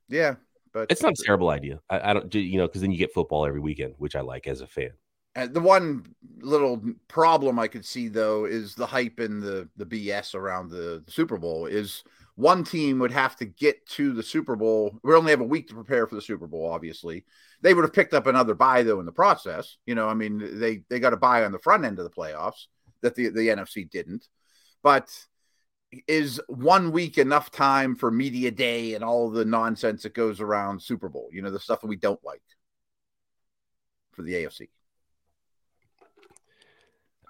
Yeah, 0.09 0.35
but 0.73 0.91
it's 0.91 1.03
not 1.03 1.13
a 1.13 1.23
terrible 1.23 1.49
idea. 1.49 1.79
I, 1.91 2.09
I 2.09 2.13
don't, 2.13 2.33
you 2.33 2.57
know, 2.57 2.65
because 2.67 2.81
then 2.81 2.91
you 2.91 2.97
get 2.97 3.13
football 3.13 3.45
every 3.45 3.59
weekend, 3.59 3.93
which 3.99 4.15
I 4.15 4.21
like 4.21 4.47
as 4.47 4.61
a 4.61 4.67
fan. 4.67 4.93
Uh, 5.35 5.47
the 5.47 5.61
one 5.61 6.05
little 6.39 6.81
problem 7.07 7.57
I 7.57 7.67
could 7.67 7.85
see 7.85 8.09
though 8.09 8.45
is 8.45 8.75
the 8.75 8.85
hype 8.85 9.19
and 9.19 9.41
the 9.41 9.69
the 9.77 9.85
BS 9.85 10.35
around 10.35 10.69
the, 10.69 11.01
the 11.05 11.11
Super 11.11 11.37
Bowl 11.37 11.67
is 11.67 12.03
one 12.35 12.63
team 12.63 12.99
would 12.99 13.11
have 13.11 13.35
to 13.37 13.45
get 13.45 13.85
to 13.85 14.13
the 14.13 14.23
Super 14.23 14.55
Bowl. 14.55 14.99
We 15.03 15.13
only 15.13 15.31
have 15.31 15.41
a 15.41 15.45
week 15.45 15.67
to 15.69 15.73
prepare 15.75 16.07
for 16.07 16.15
the 16.15 16.21
Super 16.21 16.47
Bowl, 16.47 16.69
obviously. 16.69 17.25
They 17.61 17.73
would 17.73 17.83
have 17.83 17.93
picked 17.93 18.13
up 18.13 18.27
another 18.27 18.55
buy 18.55 18.83
though 18.83 18.99
in 18.99 19.05
the 19.05 19.11
process. 19.11 19.77
You 19.85 19.95
know, 19.95 20.09
I 20.09 20.15
mean, 20.15 20.59
they 20.59 20.83
they 20.89 20.99
got 20.99 21.13
a 21.13 21.17
buy 21.17 21.45
on 21.45 21.51
the 21.51 21.59
front 21.59 21.85
end 21.85 21.99
of 21.99 22.05
the 22.05 22.11
playoffs 22.11 22.65
that 23.01 23.15
the 23.15 23.29
the 23.29 23.47
NFC 23.47 23.89
didn't. 23.89 24.27
But 24.83 25.09
is 26.07 26.41
one 26.47 26.91
week 26.91 27.17
enough 27.17 27.51
time 27.51 27.95
for 27.95 28.11
media 28.11 28.51
day 28.51 28.95
and 28.95 29.03
all 29.03 29.29
the 29.29 29.45
nonsense 29.45 30.03
that 30.03 30.13
goes 30.13 30.41
around 30.41 30.81
Super 30.81 31.09
Bowl? 31.09 31.29
You 31.31 31.41
know, 31.41 31.51
the 31.51 31.59
stuff 31.59 31.81
that 31.81 31.87
we 31.87 31.95
don't 31.95 32.23
like 32.23 32.41
for 34.13 34.23
the 34.23 34.33
AFC. 34.33 34.67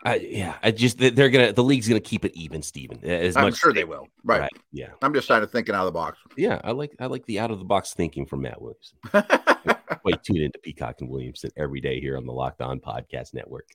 I, 0.03 0.15
yeah, 0.15 0.55
I 0.63 0.71
just 0.71 0.97
they- 0.97 1.11
they're 1.11 1.29
gonna 1.29 1.53
the 1.53 1.63
league's 1.63 1.87
gonna 1.87 1.99
keep 1.99 2.25
it 2.25 2.35
even, 2.35 2.61
Steven. 2.61 3.03
As 3.03 3.37
I'm 3.37 3.45
much 3.45 3.57
sure 3.57 3.71
they 3.73 3.83
will. 3.83 4.07
Right. 4.23 4.49
Yeah, 4.71 4.89
I'm 5.01 5.13
just 5.13 5.27
trying 5.27 5.41
to 5.41 5.47
thinking 5.47 5.75
out 5.75 5.81
of 5.81 5.85
the 5.85 5.91
box. 5.91 6.17
yeah. 6.35 6.59
I 6.63 6.71
like 6.71 6.95
I 6.99 7.05
like 7.05 7.25
the 7.25 7.39
out 7.39 7.51
of 7.51 7.59
the 7.59 7.65
box 7.65 7.93
thinking 7.93 8.25
from 8.25 8.41
Matt 8.41 8.59
Williamson. 8.61 8.97
Wait, 10.03 10.23
tune 10.23 10.37
into 10.37 10.57
Peacock 10.59 11.01
and 11.01 11.09
Williamson 11.09 11.51
every 11.55 11.81
day 11.81 11.99
here 11.99 12.17
on 12.17 12.25
the 12.25 12.33
Locked 12.33 12.61
On 12.61 12.79
Podcast 12.79 13.33
Network. 13.35 13.67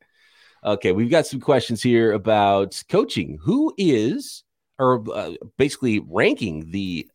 Okay, 0.64 0.90
we've 0.90 1.10
got 1.10 1.26
some 1.26 1.38
questions 1.40 1.80
here 1.82 2.12
about 2.12 2.82
coaching. 2.88 3.38
Who 3.42 3.72
is, 3.78 4.42
or 4.78 5.04
uh, 5.14 5.34
basically 5.56 6.00
ranking 6.00 6.72
the 6.72 7.08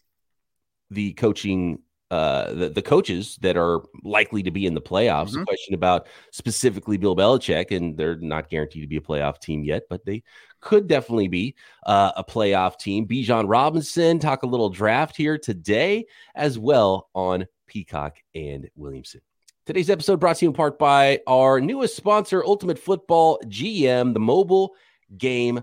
the 0.89 1.11
coaching, 1.13 1.79
uh, 2.11 2.53
the, 2.53 2.69
the 2.69 2.81
coaches 2.81 3.37
that 3.41 3.57
are 3.57 3.81
likely 4.03 4.43
to 4.43 4.51
be 4.51 4.65
in 4.67 4.73
the 4.75 4.81
playoffs? 4.81 5.33
A 5.33 5.39
Mhm. 5.39 5.45
question 5.45 5.73
about 5.73 6.07
specifically 6.31 6.97
Bill 6.97 7.15
Belichick, 7.15 7.71
and 7.75 7.97
they're 7.97 8.17
not 8.17 8.49
guaranteed 8.49 8.83
to 8.83 8.87
be 8.87 8.97
a 8.97 9.01
playoff 9.01 9.39
team 9.39 9.63
yet, 9.63 9.83
but 9.89 10.05
they 10.05 10.21
could 10.59 10.87
definitely 10.87 11.27
be 11.29 11.55
uh, 11.87 12.11
a 12.15 12.23
playoff 12.23 12.77
team. 12.77 13.07
Bijan 13.07 13.45
Robinson 13.47 14.19
talk 14.19 14.43
a 14.43 14.47
little 14.47 14.69
draft 14.69 15.15
here 15.15 15.37
today 15.39 16.05
as 16.35 16.59
well 16.59 17.09
on 17.15 17.47
Peacock 17.65 18.17
and 18.35 18.69
Williamson. 18.75 19.21
Today's 19.65 19.89
episode 19.89 20.19
brought 20.19 20.35
to 20.37 20.45
you 20.45 20.49
in 20.49 20.55
part 20.55 20.77
by 20.77 21.21
our 21.27 21.61
newest 21.61 21.95
sponsor, 21.95 22.43
Ultimate 22.43 22.77
Football 22.77 23.39
GM, 23.47 24.13
the 24.13 24.19
mobile 24.19 24.75
game. 25.17 25.61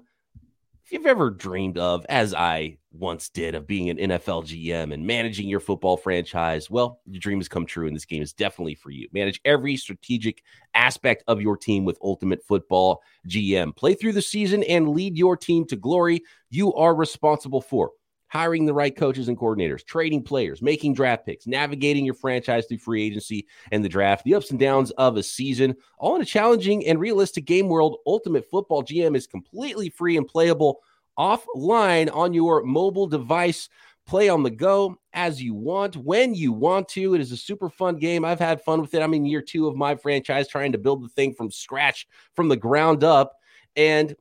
If 0.84 0.92
you've 0.92 1.04
ever 1.06 1.30
dreamed 1.30 1.76
of, 1.76 2.06
as 2.08 2.32
I 2.32 2.78
once 2.98 3.28
did, 3.28 3.54
of 3.54 3.66
being 3.66 3.90
an 3.90 3.96
NFL 3.96 4.44
GM 4.46 4.92
and 4.92 5.06
managing 5.06 5.48
your 5.48 5.60
football 5.60 5.96
franchise, 5.96 6.70
well, 6.70 7.00
your 7.06 7.20
dream 7.20 7.38
has 7.38 7.48
come 7.48 7.64
true, 7.64 7.86
and 7.86 7.94
this 7.94 8.04
game 8.04 8.22
is 8.22 8.32
definitely 8.32 8.74
for 8.74 8.90
you. 8.90 9.08
Manage 9.12 9.40
every 9.44 9.76
strategic 9.76 10.42
aspect 10.74 11.22
of 11.28 11.40
your 11.40 11.56
team 11.56 11.84
with 11.84 11.98
Ultimate 12.02 12.44
Football 12.44 13.00
GM. 13.28 13.74
Play 13.76 13.94
through 13.94 14.12
the 14.12 14.22
season 14.22 14.62
and 14.64 14.90
lead 14.90 15.16
your 15.16 15.36
team 15.36 15.64
to 15.66 15.76
glory 15.76 16.22
you 16.50 16.74
are 16.74 16.94
responsible 16.94 17.60
for. 17.60 17.92
hiring 18.28 18.66
the 18.66 18.74
right 18.74 18.94
coaches 18.94 19.28
and 19.28 19.38
coordinators, 19.38 19.84
trading 19.84 20.22
players, 20.22 20.62
making 20.62 20.94
draft 20.94 21.24
picks, 21.26 21.46
navigating 21.46 22.04
your 22.04 22.14
franchise 22.14 22.66
through 22.66 22.78
free 22.78 23.04
agency 23.04 23.46
and 23.72 23.84
the 23.84 23.88
draft, 23.88 24.24
the 24.24 24.34
ups 24.34 24.50
and 24.50 24.60
downs 24.60 24.90
of 24.92 25.16
a 25.16 25.22
season, 25.22 25.74
all 25.98 26.14
in 26.14 26.22
a 26.22 26.26
challenging 26.26 26.86
and 26.86 27.00
realistic 27.00 27.44
game 27.44 27.68
world. 27.68 27.98
Ultimate 28.06 28.48
Football 28.50 28.84
GM 28.84 29.16
is 29.16 29.26
completely 29.26 29.88
free 29.88 30.16
and 30.16 30.28
playable 30.28 30.80
offline 31.18 32.14
on 32.14 32.32
your 32.32 32.62
mobile 32.62 33.06
device. 33.06 33.68
Play 34.06 34.30
on 34.30 34.42
the 34.42 34.50
go 34.50 34.96
as 35.12 35.42
you 35.42 35.52
want, 35.52 35.96
when 35.96 36.34
you 36.34 36.50
want 36.50 36.88
to. 36.88 37.14
It 37.14 37.20
is 37.20 37.32
a 37.32 37.36
super 37.36 37.68
fun 37.68 37.96
game. 37.96 38.24
I've 38.24 38.38
had 38.38 38.62
fun 38.62 38.80
with 38.80 38.94
it. 38.94 39.02
I'm 39.02 39.12
in 39.12 39.26
year 39.26 39.42
two 39.42 39.66
of 39.66 39.76
my 39.76 39.96
franchise 39.96 40.48
trying 40.48 40.72
to 40.72 40.78
build 40.78 41.04
the 41.04 41.10
thing 41.10 41.34
from 41.34 41.50
scratch, 41.50 42.06
from 42.34 42.48
the 42.48 42.56
ground 42.56 43.04
up. 43.04 43.34
And 43.76 44.16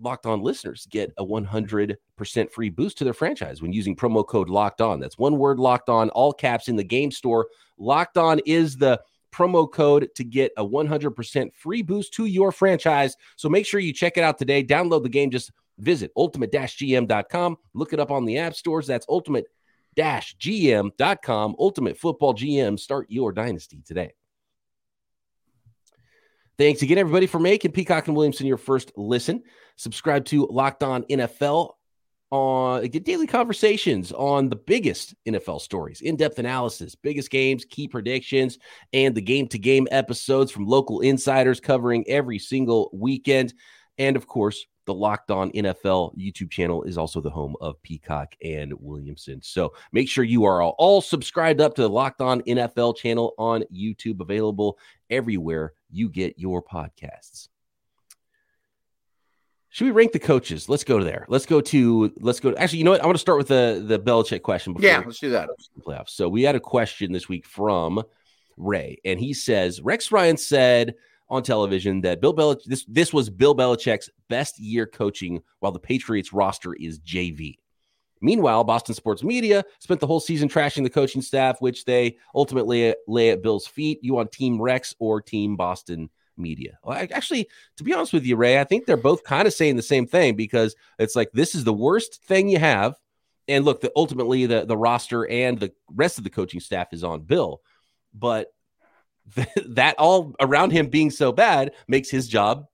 locked 0.00 0.26
on 0.26 0.42
listeners 0.42 0.86
get 0.90 1.12
a 1.16 1.24
100% 1.24 1.96
free 2.50 2.70
boost 2.70 2.98
to 2.98 3.04
their 3.04 3.12
franchise 3.12 3.62
when 3.62 3.72
using 3.72 3.96
promo 3.96 4.26
code 4.26 4.48
locked 4.48 4.80
on. 4.80 5.00
That's 5.00 5.18
one 5.18 5.38
word 5.38 5.58
locked 5.58 5.88
on, 5.88 6.10
all 6.10 6.32
caps 6.32 6.68
in 6.68 6.76
the 6.76 6.84
game 6.84 7.10
store. 7.10 7.48
Locked 7.78 8.18
on 8.18 8.40
is 8.46 8.76
the 8.76 9.00
promo 9.32 9.70
code 9.70 10.08
to 10.14 10.24
get 10.24 10.52
a 10.56 10.64
100% 10.64 11.54
free 11.54 11.82
boost 11.82 12.12
to 12.14 12.26
your 12.26 12.52
franchise. 12.52 13.16
So 13.36 13.48
make 13.48 13.66
sure 13.66 13.80
you 13.80 13.92
check 13.92 14.16
it 14.16 14.24
out 14.24 14.38
today. 14.38 14.62
Download 14.62 15.02
the 15.02 15.08
game. 15.08 15.30
Just 15.30 15.50
visit 15.82 16.10
ultimate-gm.com. 16.16 17.56
Look 17.74 17.92
it 17.92 18.00
up 18.00 18.10
on 18.10 18.24
the 18.24 18.38
app 18.38 18.54
stores. 18.54 18.86
That's 18.86 19.04
ultimate-gm.com. 19.08 21.56
Ultimate 21.58 21.98
Football 21.98 22.34
GM. 22.34 22.78
Start 22.78 23.10
your 23.10 23.32
dynasty 23.32 23.82
today. 23.84 24.12
Thanks 26.58 26.82
again, 26.82 26.98
everybody, 26.98 27.26
for 27.26 27.40
making 27.40 27.72
Peacock 27.72 28.06
and 28.06 28.16
Williamson 28.16 28.46
your 28.46 28.56
first 28.56 28.92
listen. 28.96 29.42
Subscribe 29.76 30.24
to 30.26 30.46
Locked 30.46 30.82
On 30.82 31.02
NFL 31.04 31.72
on 32.30 32.82
uh, 32.82 32.86
get 32.86 33.04
daily 33.04 33.26
conversations 33.26 34.12
on 34.12 34.48
the 34.48 34.56
biggest 34.56 35.14
NFL 35.28 35.60
stories, 35.60 36.00
in-depth 36.00 36.38
analysis, 36.38 36.94
biggest 36.94 37.30
games, 37.30 37.66
key 37.66 37.86
predictions, 37.86 38.58
and 38.94 39.14
the 39.14 39.20
game-to-game 39.20 39.86
episodes 39.90 40.50
from 40.50 40.66
local 40.66 41.00
insiders 41.00 41.60
covering 41.60 42.08
every 42.08 42.38
single 42.38 42.88
weekend. 42.94 43.52
And 43.98 44.16
of 44.16 44.26
course, 44.26 44.64
the 44.86 44.94
Locked 44.94 45.30
On 45.30 45.50
NFL 45.52 46.16
YouTube 46.16 46.50
channel 46.50 46.82
is 46.82 46.98
also 46.98 47.20
the 47.20 47.30
home 47.30 47.56
of 47.60 47.80
Peacock 47.82 48.34
and 48.42 48.72
Williamson. 48.80 49.40
So 49.42 49.72
make 49.92 50.08
sure 50.08 50.24
you 50.24 50.44
are 50.44 50.60
all, 50.60 50.74
all 50.78 51.00
subscribed 51.00 51.60
up 51.60 51.74
to 51.74 51.82
the 51.82 51.88
Locked 51.88 52.20
On 52.20 52.42
NFL 52.42 52.96
channel 52.96 53.34
on 53.38 53.64
YouTube, 53.72 54.20
available 54.20 54.78
everywhere 55.10 55.72
you 55.90 56.08
get 56.08 56.38
your 56.38 56.62
podcasts. 56.62 57.48
Should 59.72 59.86
we 59.86 59.90
rank 59.92 60.12
the 60.12 60.18
coaches? 60.18 60.68
Let's 60.68 60.84
go 60.84 60.98
to 60.98 61.04
there. 61.04 61.24
Let's 61.28 61.46
go 61.46 61.62
to 61.62 62.12
let's 62.20 62.40
go. 62.40 62.50
To, 62.50 62.58
actually, 62.58 62.80
you 62.80 62.84
know 62.84 62.90
what? 62.90 63.02
I 63.02 63.06
want 63.06 63.16
to 63.16 63.20
start 63.20 63.38
with 63.38 63.48
the 63.48 63.82
the 63.86 63.98
Belichick 63.98 64.42
question. 64.42 64.74
Before 64.74 64.86
yeah, 64.86 65.02
let's 65.04 65.18
do 65.18 65.30
that. 65.30 65.48
Playoffs. 65.80 66.10
So 66.10 66.28
we 66.28 66.42
had 66.42 66.54
a 66.54 66.60
question 66.60 67.10
this 67.10 67.26
week 67.26 67.46
from 67.46 68.02
Ray, 68.58 68.98
and 69.06 69.18
he 69.18 69.32
says 69.32 69.80
Rex 69.80 70.12
Ryan 70.12 70.36
said 70.36 70.94
on 71.32 71.42
television 71.42 72.02
that 72.02 72.20
Bill 72.20 72.34
Belichick 72.34 72.64
this 72.64 72.84
this 72.86 73.12
was 73.12 73.30
Bill 73.30 73.56
Belichick's 73.56 74.10
best 74.28 74.60
year 74.60 74.86
coaching 74.86 75.42
while 75.60 75.72
the 75.72 75.78
Patriots 75.78 76.32
roster 76.32 76.74
is 76.74 77.00
JV. 77.00 77.56
Meanwhile, 78.20 78.64
Boston 78.64 78.94
Sports 78.94 79.24
Media 79.24 79.64
spent 79.80 79.98
the 79.98 80.06
whole 80.06 80.20
season 80.20 80.48
trashing 80.48 80.84
the 80.84 80.90
coaching 80.90 81.22
staff, 81.22 81.60
which 81.60 81.86
they 81.86 82.18
ultimately 82.34 82.94
lay 83.08 83.30
at 83.30 83.42
Bill's 83.42 83.66
feet. 83.66 83.98
You 84.02 84.18
on 84.18 84.28
Team 84.28 84.60
Rex 84.60 84.94
or 85.00 85.22
Team 85.22 85.56
Boston 85.56 86.10
Media? 86.36 86.78
Well, 86.84 86.98
I, 86.98 87.08
actually, 87.10 87.48
to 87.78 87.82
be 87.82 87.94
honest 87.94 88.12
with 88.12 88.26
you, 88.26 88.36
Ray, 88.36 88.60
I 88.60 88.64
think 88.64 88.84
they're 88.84 88.98
both 88.98 89.24
kind 89.24 89.48
of 89.48 89.54
saying 89.54 89.76
the 89.76 89.82
same 89.82 90.06
thing 90.06 90.36
because 90.36 90.76
it's 90.98 91.16
like 91.16 91.32
this 91.32 91.54
is 91.54 91.64
the 91.64 91.72
worst 91.72 92.22
thing 92.24 92.50
you 92.50 92.58
have. 92.58 92.94
And 93.48 93.64
look, 93.64 93.80
the, 93.80 93.90
ultimately, 93.96 94.44
the 94.44 94.66
the 94.66 94.76
roster 94.76 95.26
and 95.26 95.58
the 95.58 95.72
rest 95.90 96.18
of 96.18 96.24
the 96.24 96.30
coaching 96.30 96.60
staff 96.60 96.92
is 96.92 97.02
on 97.02 97.22
Bill, 97.22 97.62
but 98.12 98.52
that 99.66 99.98
all 99.98 100.34
around 100.40 100.70
him 100.70 100.88
being 100.88 101.10
so 101.10 101.32
bad 101.32 101.72
makes 101.88 102.10
his 102.10 102.28
job 102.28 102.66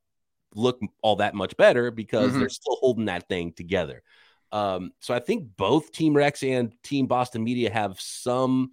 look 0.54 0.80
all 1.02 1.16
that 1.16 1.34
much 1.34 1.56
better 1.56 1.90
because 1.90 2.30
mm-hmm. 2.30 2.40
they're 2.40 2.48
still 2.48 2.76
holding 2.80 3.06
that 3.06 3.28
thing 3.28 3.52
together. 3.52 4.02
Um, 4.50 4.92
so 5.00 5.14
I 5.14 5.20
think 5.20 5.56
both 5.56 5.92
Team 5.92 6.14
Rex 6.14 6.42
and 6.42 6.72
Team 6.82 7.06
Boston 7.06 7.44
Media 7.44 7.70
have 7.70 8.00
some 8.00 8.72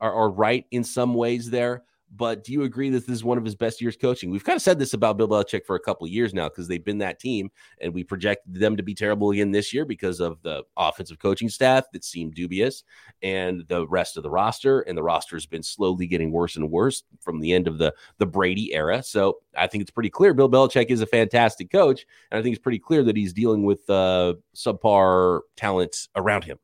are, 0.00 0.12
are 0.12 0.30
right 0.30 0.64
in 0.70 0.84
some 0.84 1.14
ways 1.14 1.50
there. 1.50 1.82
But 2.14 2.44
do 2.44 2.52
you 2.52 2.62
agree 2.62 2.88
that 2.90 3.06
this 3.06 3.16
is 3.16 3.24
one 3.24 3.36
of 3.36 3.44
his 3.44 3.54
best 3.54 3.80
years 3.80 3.96
coaching? 3.96 4.30
We've 4.30 4.44
kind 4.44 4.56
of 4.56 4.62
said 4.62 4.78
this 4.78 4.94
about 4.94 5.16
Bill 5.16 5.28
Belichick 5.28 5.66
for 5.66 5.76
a 5.76 5.80
couple 5.80 6.06
years 6.06 6.32
now 6.32 6.48
because 6.48 6.68
they've 6.68 6.84
been 6.84 6.98
that 6.98 7.18
team, 7.18 7.50
and 7.80 7.92
we 7.92 8.04
projected 8.04 8.54
them 8.54 8.76
to 8.76 8.82
be 8.82 8.94
terrible 8.94 9.30
again 9.30 9.50
this 9.50 9.74
year 9.74 9.84
because 9.84 10.20
of 10.20 10.40
the 10.42 10.62
offensive 10.76 11.18
coaching 11.18 11.48
staff 11.48 11.84
that 11.92 12.04
seemed 12.04 12.34
dubious 12.34 12.84
and 13.22 13.64
the 13.68 13.86
rest 13.88 14.16
of 14.16 14.22
the 14.22 14.30
roster. 14.30 14.80
And 14.82 14.96
the 14.96 15.02
roster 15.02 15.36
has 15.36 15.46
been 15.46 15.62
slowly 15.62 16.06
getting 16.06 16.30
worse 16.30 16.56
and 16.56 16.70
worse 16.70 17.02
from 17.20 17.40
the 17.40 17.52
end 17.52 17.66
of 17.66 17.78
the 17.78 17.92
the 18.18 18.26
Brady 18.26 18.72
era. 18.72 19.02
So 19.02 19.38
I 19.56 19.66
think 19.66 19.82
it's 19.82 19.90
pretty 19.90 20.10
clear 20.10 20.32
Bill 20.32 20.50
Belichick 20.50 20.86
is 20.86 21.00
a 21.00 21.06
fantastic 21.06 21.70
coach, 21.70 22.06
and 22.30 22.38
I 22.38 22.42
think 22.42 22.54
it's 22.54 22.62
pretty 22.62 22.78
clear 22.78 23.02
that 23.02 23.16
he's 23.16 23.32
dealing 23.32 23.64
with 23.64 23.88
uh, 23.90 24.34
subpar 24.54 25.40
talent 25.56 26.08
around 26.14 26.44
him. 26.44 26.58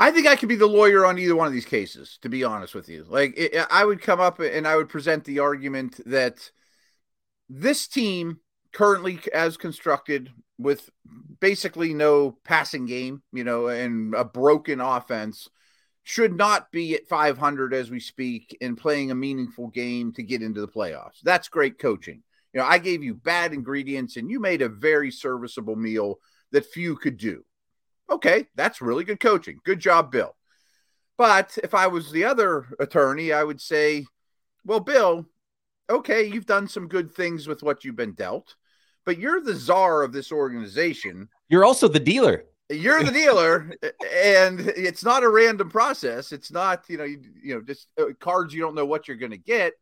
I 0.00 0.10
think 0.10 0.26
I 0.26 0.34
could 0.34 0.48
be 0.48 0.56
the 0.56 0.66
lawyer 0.66 1.04
on 1.04 1.18
either 1.18 1.36
one 1.36 1.46
of 1.46 1.52
these 1.52 1.66
cases, 1.66 2.18
to 2.22 2.30
be 2.30 2.42
honest 2.42 2.74
with 2.74 2.88
you. 2.88 3.04
Like, 3.06 3.34
it, 3.36 3.66
I 3.70 3.84
would 3.84 4.00
come 4.00 4.18
up 4.18 4.40
and 4.40 4.66
I 4.66 4.76
would 4.76 4.88
present 4.88 5.24
the 5.24 5.40
argument 5.40 6.00
that 6.06 6.50
this 7.50 7.86
team, 7.86 8.40
currently 8.72 9.20
as 9.34 9.58
constructed, 9.58 10.30
with 10.58 10.88
basically 11.38 11.92
no 11.92 12.38
passing 12.44 12.86
game, 12.86 13.22
you 13.30 13.44
know, 13.44 13.68
and 13.68 14.14
a 14.14 14.24
broken 14.24 14.80
offense, 14.80 15.50
should 16.02 16.34
not 16.34 16.72
be 16.72 16.94
at 16.94 17.06
500 17.06 17.74
as 17.74 17.90
we 17.90 18.00
speak 18.00 18.56
and 18.62 18.78
playing 18.78 19.10
a 19.10 19.14
meaningful 19.14 19.68
game 19.68 20.14
to 20.14 20.22
get 20.22 20.40
into 20.42 20.62
the 20.62 20.68
playoffs. 20.68 21.20
That's 21.22 21.48
great 21.48 21.78
coaching. 21.78 22.22
You 22.54 22.60
know, 22.60 22.66
I 22.66 22.78
gave 22.78 23.02
you 23.02 23.14
bad 23.14 23.52
ingredients 23.52 24.16
and 24.16 24.30
you 24.30 24.40
made 24.40 24.62
a 24.62 24.68
very 24.70 25.10
serviceable 25.10 25.76
meal 25.76 26.20
that 26.52 26.64
few 26.64 26.96
could 26.96 27.18
do. 27.18 27.44
Okay, 28.10 28.48
that's 28.56 28.80
really 28.80 29.04
good 29.04 29.20
coaching. 29.20 29.60
Good 29.64 29.78
job, 29.80 30.10
Bill. 30.10 30.34
But 31.16 31.58
if 31.62 31.74
I 31.74 31.86
was 31.86 32.10
the 32.10 32.24
other 32.24 32.66
attorney, 32.80 33.32
I 33.32 33.44
would 33.44 33.60
say, 33.60 34.06
well, 34.64 34.80
Bill, 34.80 35.26
okay, 35.88 36.24
you've 36.24 36.46
done 36.46 36.66
some 36.66 36.88
good 36.88 37.12
things 37.12 37.46
with 37.46 37.62
what 37.62 37.84
you've 37.84 37.96
been 37.96 38.14
dealt, 38.14 38.56
but 39.04 39.18
you're 39.18 39.40
the 39.40 39.54
czar 39.54 40.02
of 40.02 40.12
this 40.12 40.32
organization. 40.32 41.28
You're 41.48 41.64
also 41.64 41.88
the 41.88 42.00
dealer. 42.00 42.44
You're 42.70 43.02
the 43.02 43.10
dealer, 43.10 43.72
and 44.14 44.60
it's 44.60 45.04
not 45.04 45.24
a 45.24 45.28
random 45.28 45.68
process. 45.68 46.32
It's 46.32 46.50
not, 46.52 46.84
you 46.88 46.96
know, 46.96 47.04
you, 47.04 47.20
you 47.42 47.54
know, 47.54 47.60
just 47.60 47.88
uh, 48.00 48.06
cards 48.18 48.54
you 48.54 48.60
don't 48.60 48.74
know 48.74 48.86
what 48.86 49.06
you're 49.06 49.16
going 49.16 49.32
to 49.32 49.36
get 49.36 49.74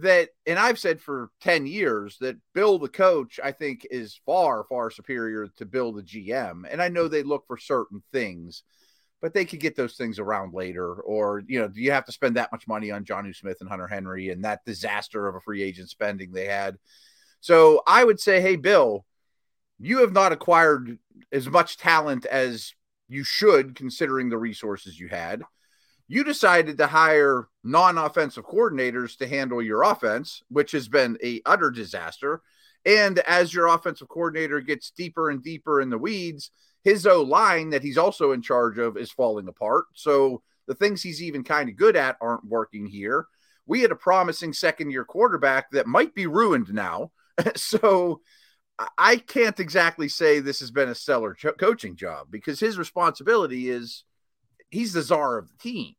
that 0.00 0.30
and 0.46 0.58
I've 0.58 0.78
said 0.78 1.00
for 1.00 1.30
10 1.40 1.66
years 1.66 2.18
that 2.20 2.36
Bill 2.54 2.78
the 2.78 2.88
coach 2.88 3.40
I 3.42 3.52
think 3.52 3.86
is 3.90 4.20
far 4.24 4.64
far 4.64 4.90
superior 4.90 5.48
to 5.56 5.66
Bill 5.66 5.92
the 5.92 6.02
GM 6.02 6.62
and 6.70 6.80
I 6.80 6.88
know 6.88 7.08
they 7.08 7.22
look 7.22 7.46
for 7.46 7.56
certain 7.56 8.02
things 8.12 8.62
but 9.20 9.34
they 9.34 9.44
could 9.44 9.58
get 9.58 9.74
those 9.74 9.96
things 9.96 10.20
around 10.20 10.54
later. 10.54 10.94
Or 10.94 11.42
you 11.46 11.58
know 11.58 11.68
do 11.68 11.80
you 11.80 11.90
have 11.90 12.04
to 12.06 12.12
spend 12.12 12.36
that 12.36 12.52
much 12.52 12.68
money 12.68 12.90
on 12.90 13.04
Jonnu 13.04 13.34
Smith 13.34 13.58
and 13.60 13.68
Hunter 13.68 13.88
Henry 13.88 14.30
and 14.30 14.44
that 14.44 14.64
disaster 14.64 15.26
of 15.26 15.34
a 15.34 15.40
free 15.40 15.62
agent 15.62 15.90
spending 15.90 16.32
they 16.32 16.46
had? 16.46 16.76
So 17.40 17.82
I 17.86 18.04
would 18.04 18.20
say 18.20 18.40
hey 18.40 18.56
Bill 18.56 19.04
you 19.80 19.98
have 19.98 20.12
not 20.12 20.32
acquired 20.32 20.98
as 21.32 21.48
much 21.48 21.76
talent 21.76 22.26
as 22.26 22.72
you 23.08 23.24
should 23.24 23.74
considering 23.74 24.28
the 24.28 24.38
resources 24.38 24.98
you 24.98 25.08
had 25.08 25.42
you 26.08 26.24
decided 26.24 26.78
to 26.78 26.86
hire 26.86 27.48
non-offensive 27.62 28.44
coordinators 28.44 29.16
to 29.18 29.28
handle 29.28 29.62
your 29.62 29.82
offense, 29.82 30.42
which 30.48 30.72
has 30.72 30.88
been 30.88 31.18
a 31.22 31.42
utter 31.44 31.70
disaster. 31.70 32.40
And 32.86 33.18
as 33.20 33.52
your 33.52 33.66
offensive 33.66 34.08
coordinator 34.08 34.60
gets 34.60 34.90
deeper 34.90 35.28
and 35.28 35.42
deeper 35.42 35.80
in 35.80 35.90
the 35.90 35.98
weeds, 35.98 36.50
his 36.82 37.06
O 37.06 37.22
line 37.22 37.70
that 37.70 37.82
he's 37.82 37.98
also 37.98 38.32
in 38.32 38.40
charge 38.40 38.78
of 38.78 38.96
is 38.96 39.10
falling 39.10 39.48
apart. 39.48 39.86
So 39.92 40.42
the 40.66 40.74
things 40.74 41.02
he's 41.02 41.22
even 41.22 41.44
kind 41.44 41.68
of 41.68 41.76
good 41.76 41.96
at 41.96 42.16
aren't 42.20 42.46
working 42.46 42.86
here. 42.86 43.26
We 43.66 43.82
had 43.82 43.90
a 43.90 43.96
promising 43.96 44.54
second 44.54 44.90
year 44.90 45.04
quarterback 45.04 45.70
that 45.72 45.86
might 45.86 46.14
be 46.14 46.26
ruined 46.26 46.72
now. 46.72 47.10
so 47.54 48.22
I 48.96 49.16
can't 49.16 49.58
exactly 49.60 50.08
say 50.08 50.40
this 50.40 50.60
has 50.60 50.70
been 50.70 50.88
a 50.88 50.94
stellar 50.94 51.36
coaching 51.58 51.96
job 51.96 52.28
because 52.30 52.60
his 52.60 52.78
responsibility 52.78 53.68
is 53.68 54.04
he's 54.70 54.92
the 54.92 55.02
czar 55.02 55.36
of 55.36 55.48
the 55.48 55.58
team. 55.58 55.94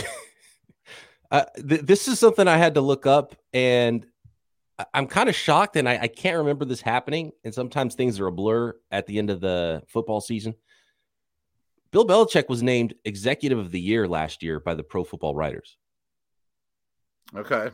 uh, 1.30 1.44
th- 1.56 1.82
this 1.82 2.08
is 2.08 2.18
something 2.18 2.46
I 2.46 2.56
had 2.56 2.74
to 2.74 2.80
look 2.80 3.06
up, 3.06 3.34
and 3.52 4.06
I'm 4.94 5.06
kind 5.06 5.28
of 5.28 5.34
shocked, 5.34 5.76
and 5.76 5.88
I-, 5.88 5.98
I 6.02 6.08
can't 6.08 6.38
remember 6.38 6.64
this 6.64 6.80
happening. 6.80 7.32
And 7.44 7.52
sometimes 7.52 7.94
things 7.94 8.20
are 8.20 8.26
a 8.26 8.32
blur 8.32 8.74
at 8.90 9.06
the 9.06 9.18
end 9.18 9.30
of 9.30 9.40
the 9.40 9.82
football 9.88 10.20
season. 10.20 10.54
Bill 11.90 12.06
Belichick 12.06 12.48
was 12.48 12.62
named 12.62 12.94
Executive 13.04 13.58
of 13.58 13.70
the 13.70 13.80
Year 13.80 14.08
last 14.08 14.42
year 14.42 14.60
by 14.60 14.74
the 14.74 14.82
Pro 14.82 15.04
Football 15.04 15.34
Writers. 15.34 15.76
Okay. 17.36 17.70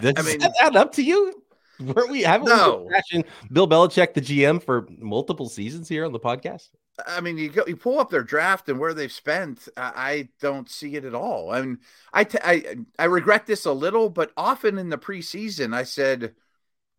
Does 0.00 0.14
I 0.16 0.22
mean, 0.22 0.38
that 0.38 0.54
add 0.60 0.74
up 0.74 0.92
to 0.92 1.02
you? 1.02 1.42
Were 1.78 2.06
we 2.06 2.22
haven't 2.22 2.48
No. 2.48 2.88
we 3.12 3.24
Bill 3.52 3.68
Belichick, 3.68 4.14
the 4.14 4.22
GM, 4.22 4.62
for 4.62 4.86
multiple 4.98 5.48
seasons 5.48 5.88
here 5.88 6.06
on 6.06 6.12
the 6.12 6.18
podcast? 6.18 6.68
I 7.06 7.20
mean, 7.20 7.36
you 7.36 7.50
go, 7.50 7.64
you 7.66 7.76
pull 7.76 7.98
up 7.98 8.10
their 8.10 8.22
draft 8.22 8.68
and 8.68 8.78
where 8.78 8.94
they've 8.94 9.12
spent. 9.12 9.68
I, 9.76 9.92
I 9.96 10.28
don't 10.40 10.70
see 10.70 10.96
it 10.96 11.04
at 11.04 11.14
all. 11.14 11.50
I 11.50 11.60
mean, 11.60 11.78
I, 12.12 12.24
t- 12.24 12.38
I 12.42 12.76
I 12.98 13.04
regret 13.04 13.46
this 13.46 13.66
a 13.66 13.72
little, 13.72 14.08
but 14.08 14.32
often 14.36 14.78
in 14.78 14.88
the 14.88 14.96
preseason, 14.98 15.74
I 15.74 15.82
said, 15.82 16.34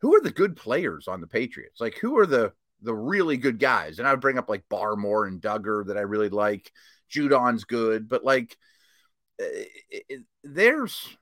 "Who 0.02 0.16
are 0.16 0.22
the 0.22 0.32
good 0.32 0.56
players 0.56 1.08
on 1.08 1.22
the 1.22 1.28
Patriots? 1.28 1.82
Like, 1.82 1.96
who 1.98 2.18
are 2.20 2.28
the 2.28 2.54
the 2.82 2.94
really 2.96 3.38
good 3.38 3.60
guys?" 3.60 4.00
And 4.00 4.08
I 4.08 4.12
would 4.12 4.22
bring 4.22 4.38
up 4.38 4.50
like 4.50 4.70
Barmore 4.70 5.28
and 5.28 5.42
Dugger 5.42 5.88
that 5.88 5.98
I 5.98 6.02
really 6.02 6.30
like. 6.30 6.72
Judon's 7.10 7.64
good, 7.66 8.10
but 8.10 8.24
like, 8.24 8.58
it, 9.40 10.04
it, 10.10 10.22
there's 10.44 11.18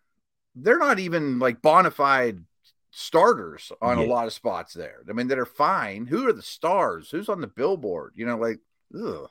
they're 0.56 0.80
not 0.80 1.00
even 1.00 1.40
like 1.40 1.62
bona 1.62 1.92
fide 1.92 2.44
starters 2.98 3.74
on 3.82 3.98
a 3.98 4.04
lot 4.06 4.26
of 4.26 4.32
spots 4.32 4.74
there. 4.74 5.04
I 5.10 5.12
mean, 5.12 5.28
that 5.28 5.38
are 5.38 5.46
fine. 5.46 6.06
Who 6.06 6.28
are 6.30 6.34
the 6.34 6.42
stars? 6.42 7.10
Who's 7.12 7.28
on 7.28 7.42
the 7.42 7.48
billboard? 7.48 8.14
You 8.16 8.26
know, 8.26 8.38
like, 8.38 8.60
ugh. 8.98 9.30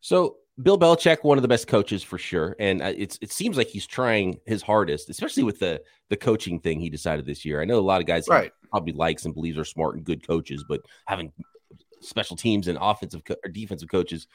So 0.00 0.38
Bill 0.62 0.78
Belichick, 0.78 1.22
one 1.22 1.36
of 1.36 1.42
the 1.42 1.48
best 1.48 1.68
coaches 1.68 2.02
for 2.02 2.16
sure, 2.16 2.56
and 2.58 2.80
uh, 2.80 2.92
it's 2.96 3.18
it 3.20 3.32
seems 3.32 3.58
like 3.58 3.66
he's 3.68 3.86
trying 3.86 4.38
his 4.46 4.62
hardest, 4.62 5.10
especially 5.10 5.42
with 5.42 5.58
the 5.58 5.82
the 6.08 6.16
coaching 6.16 6.58
thing 6.58 6.80
he 6.80 6.88
decided 6.88 7.26
this 7.26 7.44
year. 7.44 7.60
I 7.60 7.66
know 7.66 7.78
a 7.78 7.80
lot 7.80 8.00
of 8.00 8.06
guys 8.06 8.26
Right. 8.28 8.52
probably 8.70 8.94
likes 8.94 9.26
and 9.26 9.34
believes 9.34 9.58
are 9.58 9.64
smart 9.64 9.96
and 9.96 10.04
good 10.04 10.26
coaches, 10.26 10.64
but 10.66 10.80
having 11.06 11.32
special 12.00 12.36
teams 12.36 12.68
and 12.68 12.78
offensive 12.80 13.24
co- 13.24 13.36
or 13.44 13.50
defensive 13.50 13.90
coaches 13.90 14.26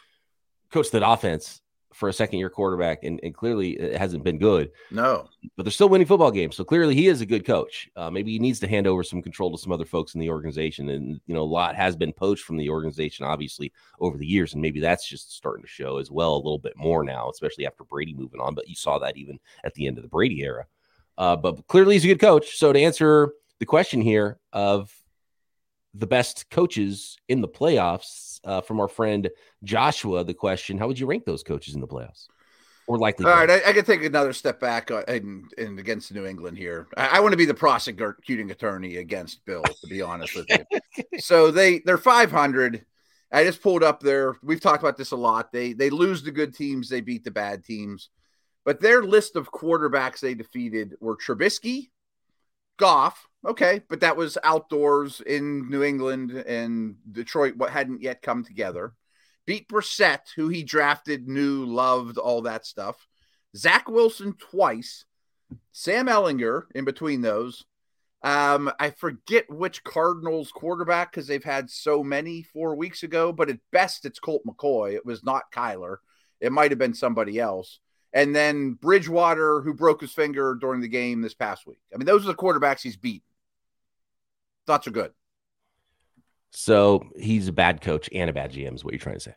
coach 0.72 0.92
that 0.92 1.08
offense 1.08 1.61
for 1.94 2.10
a 2.10 2.14
second 2.14 2.40
year 2.40 2.50
quarterback, 2.50 3.04
and, 3.04 3.20
and 3.24 3.34
clearly 3.34 3.72
it 3.72 3.98
hasn't 3.98 4.24
been 4.24 4.38
good. 4.38 4.72
No. 4.90 5.28
but 5.56 5.64
they're 5.64 5.72
still 5.72 5.90
winning 5.90 6.08
football 6.08 6.32
games. 6.32 6.56
So 6.56 6.64
clearly 6.64 6.96
he 6.96 7.08
is 7.08 7.22
a 7.22 7.26
good 7.26 7.46
coach. 7.46 7.90
Uh, 7.96 8.10
maybe 8.10 8.32
he 8.32 8.40
needs 8.40 8.60
to 8.62 8.68
hand 8.68 8.88
over 8.88 9.04
some 9.04 9.22
control 9.22 9.52
to 9.52 9.58
some 9.58 9.72
other 9.72 9.86
folks 9.86 10.14
in 10.14 10.20
the 10.20 10.30
organization. 10.30 10.90
And, 10.90 11.20
you 11.28 11.34
know, 11.34 11.42
a 11.42 11.44
lot 11.44 11.76
has 11.76 11.96
been 11.96 12.14
poached 12.14 12.44
from 12.44 12.58
the 12.58 12.70
organization, 12.70 13.26
obviously, 13.26 13.72
over 14.00 14.18
the 14.18 14.26
years. 14.26 14.54
And 14.54 14.62
maybe 14.62 14.80
that's 14.80 15.08
just 15.08 15.36
starting 15.36 15.64
to 15.64 15.70
show 15.70 15.98
as 15.98 16.10
well 16.12 16.36
a 16.36 16.38
little 16.38 16.60
bit 16.60 16.78
more 16.78 17.04
now, 17.04 17.30
especially 17.30 17.66
after 17.66 17.84
Brady 17.84 18.14
moving 18.14 18.40
on. 18.40 18.56
But 18.56 18.70
you 18.70 18.76
saw 18.76 19.00
that 19.00 19.18
even 19.18 19.40
at 19.64 19.74
the 19.74 19.88
end 19.88 19.98
of 19.98 20.04
the 20.04 20.10
Brady 20.10 20.42
era. 20.42 20.66
Uh, 21.18 21.36
but 21.36 21.68
clearly 21.68 21.96
he's 21.96 22.06
a 22.06 22.08
good 22.08 22.20
coach. 22.20 22.58
So 22.58 22.72
to 22.72 22.80
answer 22.80 23.34
the 23.60 23.66
question 23.66 24.02
here 24.02 24.40
of 24.54 24.92
the 25.94 26.08
best 26.08 26.50
coaches 26.50 27.18
in 27.28 27.42
the 27.42 27.48
playoffs 27.48 28.31
uh, 28.44 28.62
from 28.62 28.80
our 28.80 28.88
friend 28.88 29.30
Joshua, 29.64 30.24
the 30.24 30.34
question, 30.34 30.78
how 30.78 30.88
would 30.88 31.00
you 31.00 31.06
rank 31.06 31.26
those 31.26 31.44
coaches 31.44 31.76
in 31.76 31.82
the 31.82 31.88
playoffs? 31.88 32.28
Or 32.88 32.98
likely 32.98 33.26
All 33.26 33.32
right, 33.32 33.50
I, 33.50 33.70
I 33.70 33.74
can 33.74 33.86
take 33.86 34.04
another 34.04 34.34
step 34.34 34.60
back 34.60 34.92
uh, 34.92 35.04
in, 35.08 35.48
in 35.58 35.78
against 35.80 36.14
New 36.14 36.26
England 36.26 36.58
here. 36.58 36.88
I, 36.98 37.08
I 37.08 37.20
want 37.20 37.32
to 37.32 37.38
be 37.38 37.46
the 37.46 37.54
prosecuting 37.54 38.52
attorney 38.52 38.98
against 38.98 39.46
Bill, 39.46 39.64
to 39.64 39.88
be 39.88 40.02
honest 40.02 40.36
with 40.36 40.48
you. 40.50 40.80
So 41.20 41.52
they 41.52 41.80
they're 41.80 41.98
500. 41.98 42.86
I 43.32 43.44
just 43.46 43.62
pulled 43.62 43.84
up 43.84 44.02
their. 44.02 44.36
We've 44.44 44.60
talked 44.60 44.84
about 44.84 44.98
this 44.98 45.12
a 45.12 45.16
lot. 45.16 45.52
They 45.54 45.74
they 45.74 45.90
lose 45.90 46.24
the 46.24 46.32
good 46.32 46.54
teams, 46.54 46.90
they 46.90 47.00
beat 47.00 47.24
the 47.24 47.32
bad 47.32 47.64
teams, 47.64 48.10
but 48.66 48.82
their 48.82 49.04
list 49.04 49.36
of 49.36 49.52
quarterbacks 49.52 50.20
they 50.20 50.34
defeated 50.34 50.96
were 51.00 51.16
Trubisky, 51.16 51.92
Goff. 52.78 53.28
Okay, 53.46 53.82
but 53.90 54.02
that 54.02 54.18
was 54.18 54.38
outdoors 54.44 55.20
in 55.22 55.70
New 55.70 55.82
England 55.82 56.32
and 56.32 56.96
Detroit. 57.12 57.56
What 57.58 57.72
hadn't 57.72 58.02
yet 58.02 58.22
come 58.22 58.44
together. 58.44 58.94
Beat 59.48 59.68
Brissett, 59.68 60.30
who 60.36 60.50
he 60.50 60.64
drafted, 60.64 61.28
knew, 61.28 61.66
loved, 61.66 62.18
all 62.18 62.44
that 62.44 62.66
stuff. 62.66 63.08
Zach 63.56 63.90
Wilson 63.90 64.34
twice. 64.34 65.06
Sam 65.72 66.08
Ehlinger 66.08 66.64
in 66.76 66.86
between 66.86 67.22
those. 67.22 67.66
Um, 68.24 68.72
I 68.80 68.92
forget 68.92 69.50
which 69.50 69.84
Cardinals 69.84 70.52
quarterback 70.52 71.12
because 71.12 71.26
they've 71.26 71.44
had 71.44 71.72
so 71.72 72.04
many 72.04 72.44
four 72.44 72.76
weeks 72.76 73.02
ago, 73.02 73.34
but 73.34 73.50
at 73.50 73.58
best 73.72 74.06
it's 74.06 74.20
Colt 74.20 74.44
McCoy. 74.46 74.94
It 74.94 75.06
was 75.06 75.24
not 75.24 75.52
Kyler. 75.52 75.98
It 76.40 76.52
might 76.52 76.72
have 76.72 76.78
been 76.78 76.94
somebody 76.94 77.40
else. 77.40 77.80
And 78.14 78.36
then 78.36 78.74
Bridgewater, 78.74 79.62
who 79.62 79.74
broke 79.74 80.02
his 80.02 80.12
finger 80.12 80.56
during 80.60 80.82
the 80.82 80.88
game 80.88 81.22
this 81.22 81.34
past 81.34 81.66
week. 81.66 81.80
I 81.94 81.98
mean, 81.98 82.06
those 82.06 82.24
are 82.24 82.28
the 82.28 82.36
quarterbacks 82.36 82.82
he's 82.82 82.98
beaten. 82.98 83.24
Thoughts 84.68 84.88
are 84.88 84.92
good. 84.92 85.12
So 86.52 87.04
he's 87.16 87.48
a 87.48 87.54
bad 87.54 87.82
coach 87.82 88.10
and 88.14 88.30
a 88.30 88.34
bad 88.34 88.52
GM, 88.52 88.76
is 88.76 88.84
what 88.84 88.94
you're 88.94 89.00
trying 89.00 89.16
to 89.16 89.22
say. 89.22 89.36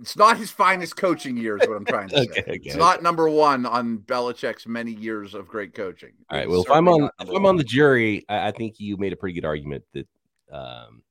It's 0.00 0.16
not 0.16 0.38
his 0.38 0.50
finest 0.50 0.96
coaching 0.96 1.36
years, 1.36 1.62
what 1.66 1.76
I'm 1.76 1.84
trying 1.84 2.08
to 2.08 2.16
say. 2.16 2.22
Okay, 2.30 2.40
okay, 2.42 2.60
it's 2.64 2.76
not 2.76 3.02
number 3.02 3.28
one 3.28 3.64
on 3.64 3.98
Belichick's 3.98 4.66
many 4.66 4.92
years 4.92 5.34
of 5.34 5.46
great 5.46 5.74
coaching. 5.74 6.12
All 6.30 6.38
right. 6.38 6.48
Well, 6.48 6.62
if 6.62 6.70
I'm 6.70 6.88
on 6.88 7.10
if 7.20 7.28
I'm 7.28 7.46
on 7.46 7.56
the 7.56 7.64
jury, 7.64 8.24
I, 8.28 8.48
I 8.48 8.50
think 8.50 8.76
you 8.78 8.96
made 8.96 9.12
a 9.12 9.16
pretty 9.16 9.34
good 9.34 9.46
argument 9.46 9.84
that 9.92 10.08
um. 10.52 11.02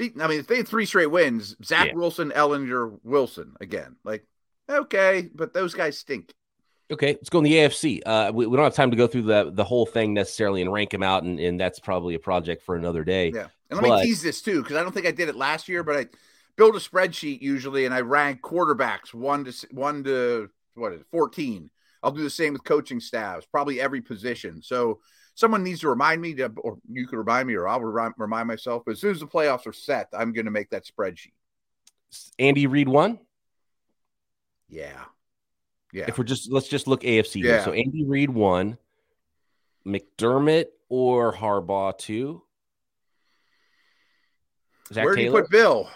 I 0.00 0.28
mean, 0.28 0.40
if 0.40 0.46
they 0.46 0.56
had 0.56 0.68
three 0.68 0.86
straight 0.86 1.10
wins, 1.10 1.56
Zach 1.62 1.88
Yeah. 1.88 1.94
Wilson, 1.94 2.30
Ehlinger, 2.30 2.98
Wilson 3.02 3.52
again. 3.60 3.96
Like, 4.02 4.26
okay, 4.68 5.28
but 5.34 5.52
those 5.52 5.74
guys 5.74 5.98
stink. 5.98 6.32
Okay, 6.90 7.12
let's 7.12 7.28
go 7.28 7.38
in 7.38 7.44
the 7.44 7.54
AFC. 7.54 8.00
Uh, 8.04 8.30
we, 8.34 8.46
we 8.46 8.56
don't 8.56 8.64
have 8.64 8.74
time 8.74 8.90
to 8.90 8.96
go 8.96 9.06
through 9.06 9.22
the 9.22 9.50
the 9.52 9.64
whole 9.64 9.86
thing 9.86 10.14
necessarily 10.14 10.62
and 10.62 10.72
rank 10.72 10.90
them 10.90 11.02
out, 11.02 11.22
and, 11.22 11.38
and 11.38 11.60
that's 11.60 11.78
probably 11.80 12.14
a 12.14 12.18
project 12.18 12.62
for 12.62 12.76
another 12.76 13.04
day. 13.04 13.30
Yeah. 13.34 13.48
And 13.70 13.80
let 13.80 13.88
But- 13.88 14.00
me 14.00 14.06
tease 14.06 14.22
this 14.22 14.42
too, 14.42 14.62
because 14.62 14.76
I 14.76 14.82
don't 14.82 14.92
think 14.92 15.06
I 15.06 15.12
did 15.12 15.28
it 15.28 15.36
last 15.36 15.68
year, 15.68 15.82
but 15.82 15.96
I 15.96 16.06
build 16.56 16.76
a 16.76 16.80
spreadsheet 16.80 17.40
usually 17.40 17.86
and 17.86 17.94
I 17.94 18.00
rank 18.00 18.42
quarterbacks 18.42 19.14
one 19.14 19.44
to 19.44 19.66
one 19.70 20.04
to 20.04 20.50
what 20.74 20.92
is 20.92 21.00
it, 21.00 21.06
14. 21.10 21.70
I'll 22.02 22.10
do 22.10 22.22
the 22.22 22.30
same 22.30 22.52
with 22.54 22.64
coaching 22.64 23.00
staffs, 23.00 23.46
probably 23.46 23.80
every 23.80 24.00
position. 24.00 24.62
So 24.62 25.00
someone 25.34 25.62
needs 25.62 25.80
to 25.80 25.88
remind 25.88 26.20
me 26.20 26.34
to, 26.34 26.46
or 26.56 26.78
you 26.90 27.06
can 27.06 27.18
remind 27.18 27.46
me, 27.46 27.54
or 27.54 27.68
I'll 27.68 27.80
remind, 27.80 28.14
remind 28.16 28.48
myself. 28.48 28.82
But 28.84 28.92
as 28.92 29.00
soon 29.00 29.12
as 29.12 29.20
the 29.20 29.26
playoffs 29.26 29.66
are 29.66 29.72
set, 29.72 30.08
I'm 30.12 30.32
going 30.32 30.46
to 30.46 30.50
make 30.50 30.70
that 30.70 30.86
spreadsheet. 30.86 31.32
Andy 32.38 32.66
Reid 32.66 32.88
won. 32.88 33.18
Yeah. 34.68 35.04
Yeah. 35.92 36.04
If 36.08 36.18
we're 36.18 36.24
just 36.24 36.50
let's 36.52 36.68
just 36.68 36.86
look 36.86 37.02
AFC. 37.02 37.42
here. 37.42 37.62
So 37.64 37.72
Andy 37.72 38.04
Reid 38.04 38.30
one, 38.30 38.78
McDermott 39.86 40.66
or 40.88 41.32
Harbaugh 41.34 41.96
two. 41.98 42.42
Zach 44.92 45.04
Where 45.04 45.14
do 45.14 45.22
you 45.22 45.30
put 45.30 45.50
Bill? 45.50 45.88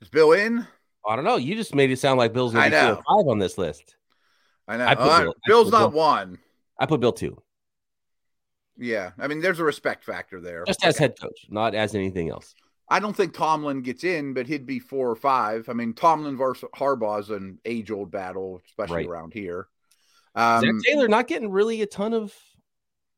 Is 0.00 0.08
Bill 0.08 0.32
in? 0.32 0.66
I 1.08 1.16
don't 1.16 1.24
know. 1.24 1.36
You 1.36 1.54
just 1.54 1.74
made 1.74 1.90
it 1.90 1.98
sound 1.98 2.18
like 2.18 2.32
Bill's 2.32 2.54
I 2.54 2.68
going 2.68 2.86
to 2.88 2.96
be 2.96 3.02
five 3.08 3.28
on 3.28 3.38
this 3.38 3.56
list. 3.58 3.96
I 4.66 4.76
know. 4.76 4.84
I 4.84 4.92
Uh, 4.92 5.20
Bill- 5.22 5.34
Bill's 5.46 5.70
put 5.70 5.78
not 5.78 5.90
Bill. 5.90 5.98
one. 5.98 6.38
I 6.78 6.86
put 6.86 7.00
Bill 7.00 7.12
two, 7.12 7.40
Yeah. 8.76 9.10
I 9.18 9.26
mean, 9.26 9.40
there's 9.40 9.58
a 9.60 9.64
respect 9.64 10.04
factor 10.04 10.40
there. 10.40 10.64
just 10.66 10.84
as 10.84 10.96
head 10.98 11.14
coach, 11.20 11.46
not 11.48 11.74
as 11.74 11.94
anything 11.94 12.28
else. 12.28 12.54
I 12.90 13.00
don't 13.00 13.14
think 13.16 13.34
Tomlin 13.34 13.82
gets 13.82 14.04
in, 14.04 14.32
but 14.34 14.46
he'd 14.46 14.66
be 14.66 14.78
four 14.78 15.10
or 15.10 15.16
five. 15.16 15.68
I 15.68 15.72
mean, 15.74 15.92
Tomlin 15.92 16.36
versus 16.36 16.68
Harbaugh 16.74 17.20
is 17.20 17.30
an 17.30 17.58
age 17.64 17.90
old 17.90 18.10
battle, 18.10 18.60
especially 18.66 18.96
Right. 18.98 19.06
around 19.06 19.32
here. 19.34 19.68
Zac 20.36 20.64
Um, 20.64 20.80
Taylor 20.84 21.08
not 21.08 21.26
getting 21.26 21.50
really 21.50 21.82
a 21.82 21.86
ton 21.86 22.14
of 22.14 22.34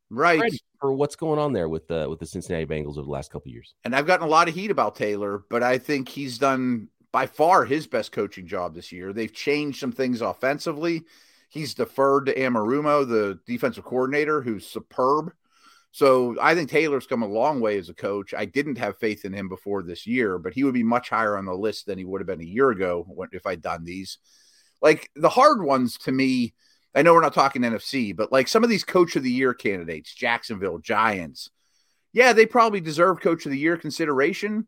right. 0.08 0.52
for 0.80 0.92
what's 0.92 1.16
going 1.16 1.38
on 1.38 1.52
there 1.52 1.68
with 1.68 1.86
the 1.86 2.08
with 2.08 2.18
the 2.18 2.26
Cincinnati 2.26 2.66
Bengals 2.66 2.92
over 2.92 3.02
the 3.02 3.10
last 3.10 3.30
couple 3.30 3.48
of 3.50 3.52
years. 3.52 3.74
And 3.84 3.94
I've 3.94 4.06
gotten 4.06 4.26
a 4.26 4.30
lot 4.30 4.48
of 4.48 4.54
heat 4.54 4.70
about 4.70 4.96
Taylor, 4.96 5.44
but 5.50 5.62
I 5.62 5.78
think 5.78 6.08
he's 6.08 6.38
done 6.38 6.88
by 7.12 7.26
far 7.26 7.64
his 7.64 7.86
best 7.86 8.12
coaching 8.12 8.46
job 8.46 8.74
this 8.74 8.90
year. 8.92 9.12
They've 9.12 9.32
changed 9.32 9.80
some 9.80 9.92
things 9.92 10.20
offensively. 10.20 11.04
He's 11.48 11.74
deferred 11.74 12.26
to 12.26 12.34
Anarumo, 12.34 13.06
the 13.06 13.40
defensive 13.46 13.84
coordinator, 13.84 14.40
who's 14.40 14.66
superb. 14.66 15.32
So 15.92 16.36
I 16.40 16.54
think 16.54 16.70
Taylor's 16.70 17.06
come 17.06 17.22
a 17.22 17.26
long 17.28 17.60
way 17.60 17.76
as 17.78 17.88
a 17.88 17.94
coach. 17.94 18.32
I 18.32 18.44
didn't 18.44 18.78
have 18.78 18.98
faith 18.98 19.24
in 19.24 19.32
him 19.32 19.48
before 19.48 19.82
this 19.82 20.06
year, 20.06 20.38
but 20.38 20.54
he 20.54 20.62
would 20.62 20.74
be 20.74 20.84
much 20.84 21.08
higher 21.10 21.36
on 21.36 21.46
the 21.46 21.54
list 21.54 21.86
than 21.86 21.98
he 21.98 22.04
would 22.04 22.20
have 22.20 22.28
been 22.28 22.40
a 22.40 22.44
year 22.44 22.70
ago 22.70 23.04
when, 23.08 23.28
if 23.32 23.46
I'd 23.46 23.60
done 23.62 23.84
these. 23.84 24.18
Like 24.80 25.10
the 25.16 25.28
hard 25.28 25.62
ones 25.62 25.98
to 25.98 26.12
me, 26.12 26.54
I 26.94 27.02
know 27.02 27.12
we're 27.12 27.20
not 27.20 27.34
talking 27.34 27.62
NFC, 27.62 28.14
but 28.14 28.30
like 28.32 28.46
some 28.48 28.62
of 28.64 28.70
these 28.70 28.84
coach 28.84 29.16
of 29.16 29.22
the 29.24 29.30
year 29.32 29.52
candidates, 29.52 30.14
Jacksonville, 30.14 30.78
Giants, 30.78 31.50
yeah, 32.12 32.32
they 32.32 32.46
probably 32.46 32.80
deserve 32.80 33.20
coach 33.20 33.44
of 33.46 33.52
the 33.52 33.58
year 33.58 33.76
consideration, 33.76 34.66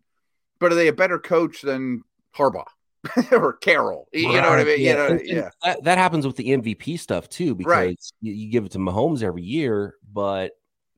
but 0.59 0.73
are 0.73 0.77
they 0.77 0.89
a 0.89 0.93
better 0.93 1.19
coach 1.19 1.63
than 1.63 2.03
Harbaugh 2.37 2.67
or 3.33 3.55
Carroll? 3.55 4.09
You 4.13 4.29
know 4.41 4.51
what 4.51 4.59
I 4.61 4.65
mean? 4.65 4.81
You 4.81 4.95
know, 4.95 5.07
and- 5.07 5.21
and 5.21 5.29
yeah. 5.29 5.49
That, 5.65 5.85
that 5.85 5.99
happens 5.99 6.27
with 6.27 6.37
the 6.37 6.49
MVP 6.49 6.99
stuff 6.99 7.29
too, 7.29 7.55
because 7.55 7.71
Right. 7.73 8.01
you, 8.21 8.33
you 8.33 8.51
give 8.51 8.65
it 8.65 8.73
to 8.73 8.79
Mahomes 8.79 9.23
every 9.23 9.43
year, 9.43 9.95
but 10.13 10.53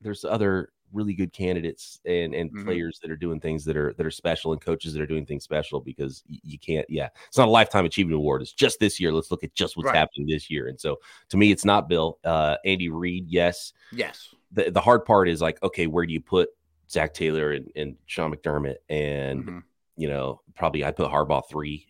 there's 0.05 0.23
other 0.23 0.69
really 0.93 1.13
good 1.15 1.33
candidates 1.33 1.99
and, 2.05 2.33
and 2.35 2.51
Mhm. 2.53 2.63
players 2.63 2.99
that 3.01 3.09
are 3.11 3.17
doing 3.17 3.39
things 3.39 3.65
that 3.65 3.75
are 3.75 3.93
that 3.97 4.05
are 4.05 4.11
special 4.11 4.53
and 4.53 4.61
coaches 4.61 4.93
that 4.93 5.01
are 5.01 5.07
doing 5.07 5.25
things 5.25 5.43
special 5.43 5.81
because 5.81 6.23
you 6.27 6.59
can't 6.59 6.85
yeah 6.89 7.09
it's 7.27 7.37
not 7.39 7.47
a 7.47 7.51
lifetime 7.51 7.85
achievement 7.85 8.15
award 8.15 8.41
it's 8.43 8.53
just 8.53 8.79
this 8.79 8.99
year 8.99 9.11
let's 9.11 9.31
look 9.31 9.43
at 9.43 9.53
just 9.55 9.75
what's 9.75 9.87
Right. 9.87 9.95
happening 9.95 10.27
this 10.27 10.49
year 10.49 10.67
and 10.67 10.79
so 10.79 10.99
to 11.29 11.37
me 11.37 11.51
it's 11.51 11.65
not 11.65 11.89
bill 11.89 12.19
uh 12.23 12.55
andy 12.63 12.87
reid 12.87 13.27
yes 13.27 13.73
Yes. 13.91 14.33
the, 14.51 14.69
the 14.71 14.79
hard 14.79 15.03
part 15.05 15.27
is 15.27 15.41
like 15.41 15.61
okay 15.63 15.87
where 15.87 16.05
do 16.05 16.13
you 16.13 16.21
put 16.21 16.49
zac 16.89 17.13
taylor 17.15 17.51
and, 17.51 17.69
and 17.75 17.97
sean 18.05 18.31
mcdermott 18.33 18.75
and 18.87 19.43
Mhm. 19.43 19.63
you 19.97 20.07
know 20.07 20.39
probably 20.55 20.83
i'd 20.85 20.95
put 20.95 21.11
harbaugh 21.11 21.41
three 21.49 21.87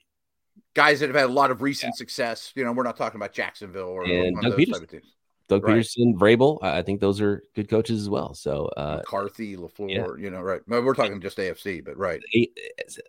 Guys 0.74 1.00
that 1.02 1.08
have 1.08 1.16
had 1.16 1.30
a 1.30 1.34
lot 1.34 1.52
of 1.52 1.62
recent 1.62 1.96
success. 1.96 2.52
You 2.54 2.66
know, 2.66 2.74
we're 2.74 2.84
not 2.84 2.98
talking 2.98 3.16
about 3.18 3.32
Jacksonville 3.32 3.88
or 3.88 4.04
And 4.04 4.36
one 4.36 4.44
Doug 4.44 4.52
of 4.52 4.58
those 4.58 4.82
Pederson. 4.82 5.02
Type 5.48 5.64
of 5.64 5.64
teams. 5.64 5.64
Doug 5.64 5.64
Right. 5.64 5.78
Pederson, 5.78 6.14
Vrabel. 6.16 6.64
I 6.64 6.82
think 6.82 7.02
those 7.02 7.22
are 7.22 7.44
good 7.56 7.70
coaches 7.70 8.02
as 8.02 8.10
well. 8.10 8.34
So 8.34 8.66
uh, 8.78 8.98
McCarthy, 8.98 9.56
Lafleur, 9.58 9.90
yeah. 9.90 10.24
you 10.24 10.30
know, 10.32 10.42
right? 10.42 10.62
We're 10.68 10.94
talking 10.94 11.22
just 11.22 11.38
AFC, 11.38 11.84
but 11.84 11.98
right. 11.98 12.22
eight, 12.34 12.58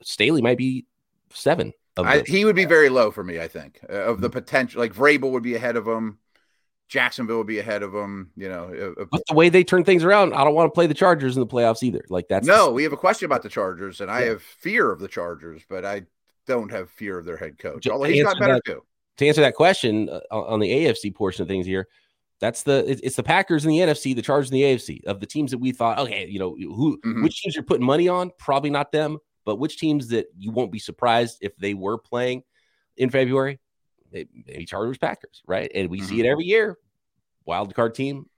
Staley 0.03 0.43
might 0.43 0.59
be 0.59 0.87
seven. 1.33 1.73
I, 1.99 2.23
he 2.27 2.45
would 2.45 2.57
be 2.57 2.67
very 2.67 2.91
low 2.91 3.11
for 3.11 3.25
me. 3.25 3.41
I 3.41 3.49
think 3.49 3.81
uh, 3.89 3.95
of 3.95 4.21
the 4.21 4.29
potential. 4.29 4.81
Like 4.81 4.95
Vrabel 4.95 5.31
would 5.31 5.43
be 5.43 5.55
ahead 5.55 5.77
of 5.77 5.87
him. 5.89 6.19
Jacksonville 6.89 7.39
would 7.39 7.47
be 7.47 7.59
ahead 7.59 7.83
of 7.83 7.95
him. 7.95 8.31
You 8.37 8.49
know, 8.51 8.95
uh, 9.01 9.05
But 9.11 9.23
the 9.27 9.35
way 9.35 9.49
they 9.49 9.65
turn 9.65 9.83
things 9.83 10.05
around, 10.05 10.35
I 10.35 10.45
don't 10.45 10.55
want 10.55 10.67
to 10.67 10.75
play 10.75 10.87
the 10.87 10.95
Chargers 10.95 11.37
in 11.37 11.41
the 11.41 11.47
playoffs 11.47 11.83
either. 11.83 12.05
Like 12.11 12.29
that's 12.29 12.47
no, 12.47 12.71
we 12.71 12.83
have 12.83 12.93
a 12.93 12.99
question 12.99 13.25
about 13.25 13.43
the 13.43 13.49
Chargers, 13.49 14.03
and 14.03 14.11
I 14.11 14.23
have 14.23 14.43
fear 14.43 14.93
of 14.93 15.01
the 15.01 15.09
Chargers, 15.09 15.63
but 15.69 15.87
I 15.87 16.03
don't 16.47 16.71
have 16.71 16.91
fear 16.91 17.19
of 17.19 17.25
their 17.25 17.39
head 17.39 17.59
coach. 17.59 17.89
Although 17.89 18.05
he's 18.05 18.23
got 18.23 18.39
better 18.39 18.55
that- 18.55 18.65
too. 18.67 18.83
to 19.17 19.27
answer 19.27 19.41
that 19.41 19.55
question 19.55 20.11
uh, 20.11 20.21
on 20.31 20.61
the 20.61 20.69
AFC 20.71 21.15
portion 21.15 21.43
of 21.43 21.49
things 21.49 21.65
here. 21.67 21.89
That's 22.41 22.63
the 22.65 22.85
it's 22.87 23.17
the 23.17 23.23
Packers 23.23 23.65
in 23.65 23.71
the 23.71 23.79
NFC, 23.79 24.15
the 24.15 24.23
Chargers 24.23 24.51
in 24.51 24.55
the 24.55 24.63
AFC 24.63 25.05
of 25.07 25.21
the 25.21 25.27
teams 25.27 25.51
that 25.53 25.59
we 25.59 25.73
thought, 25.73 25.99
okay, 26.01 26.27
you 26.29 26.39
know, 26.39 26.55
who 26.55 26.99
Mhm. 27.05 27.23
which 27.23 27.41
teams 27.43 27.55
you're 27.55 27.65
putting 27.65 27.87
money 27.87 28.09
on? 28.09 28.31
Probably 28.39 28.69
not 28.71 28.93
them, 28.93 29.19
but 29.45 29.57
which 29.57 29.79
teams 29.79 30.09
that 30.09 30.27
you 30.37 30.51
won't 30.51 30.71
be 30.71 30.79
surprised 30.79 31.39
if 31.41 31.57
they 31.57 31.73
were 31.73 31.97
playing 31.97 32.43
in 32.97 33.09
February? 33.11 33.59
May- 34.13 34.29
Maybe 34.47 34.67
Chargers, 34.67 34.99
Packers, 34.99 35.43
right? 35.47 35.71
And 35.75 35.89
we 35.89 35.99
Mm-hmm. 35.99 36.09
see 36.09 36.21
it 36.21 36.27
every 36.27 36.45
year. 36.45 36.79
Wild 37.47 37.75
card 37.75 37.95
team 37.95 38.29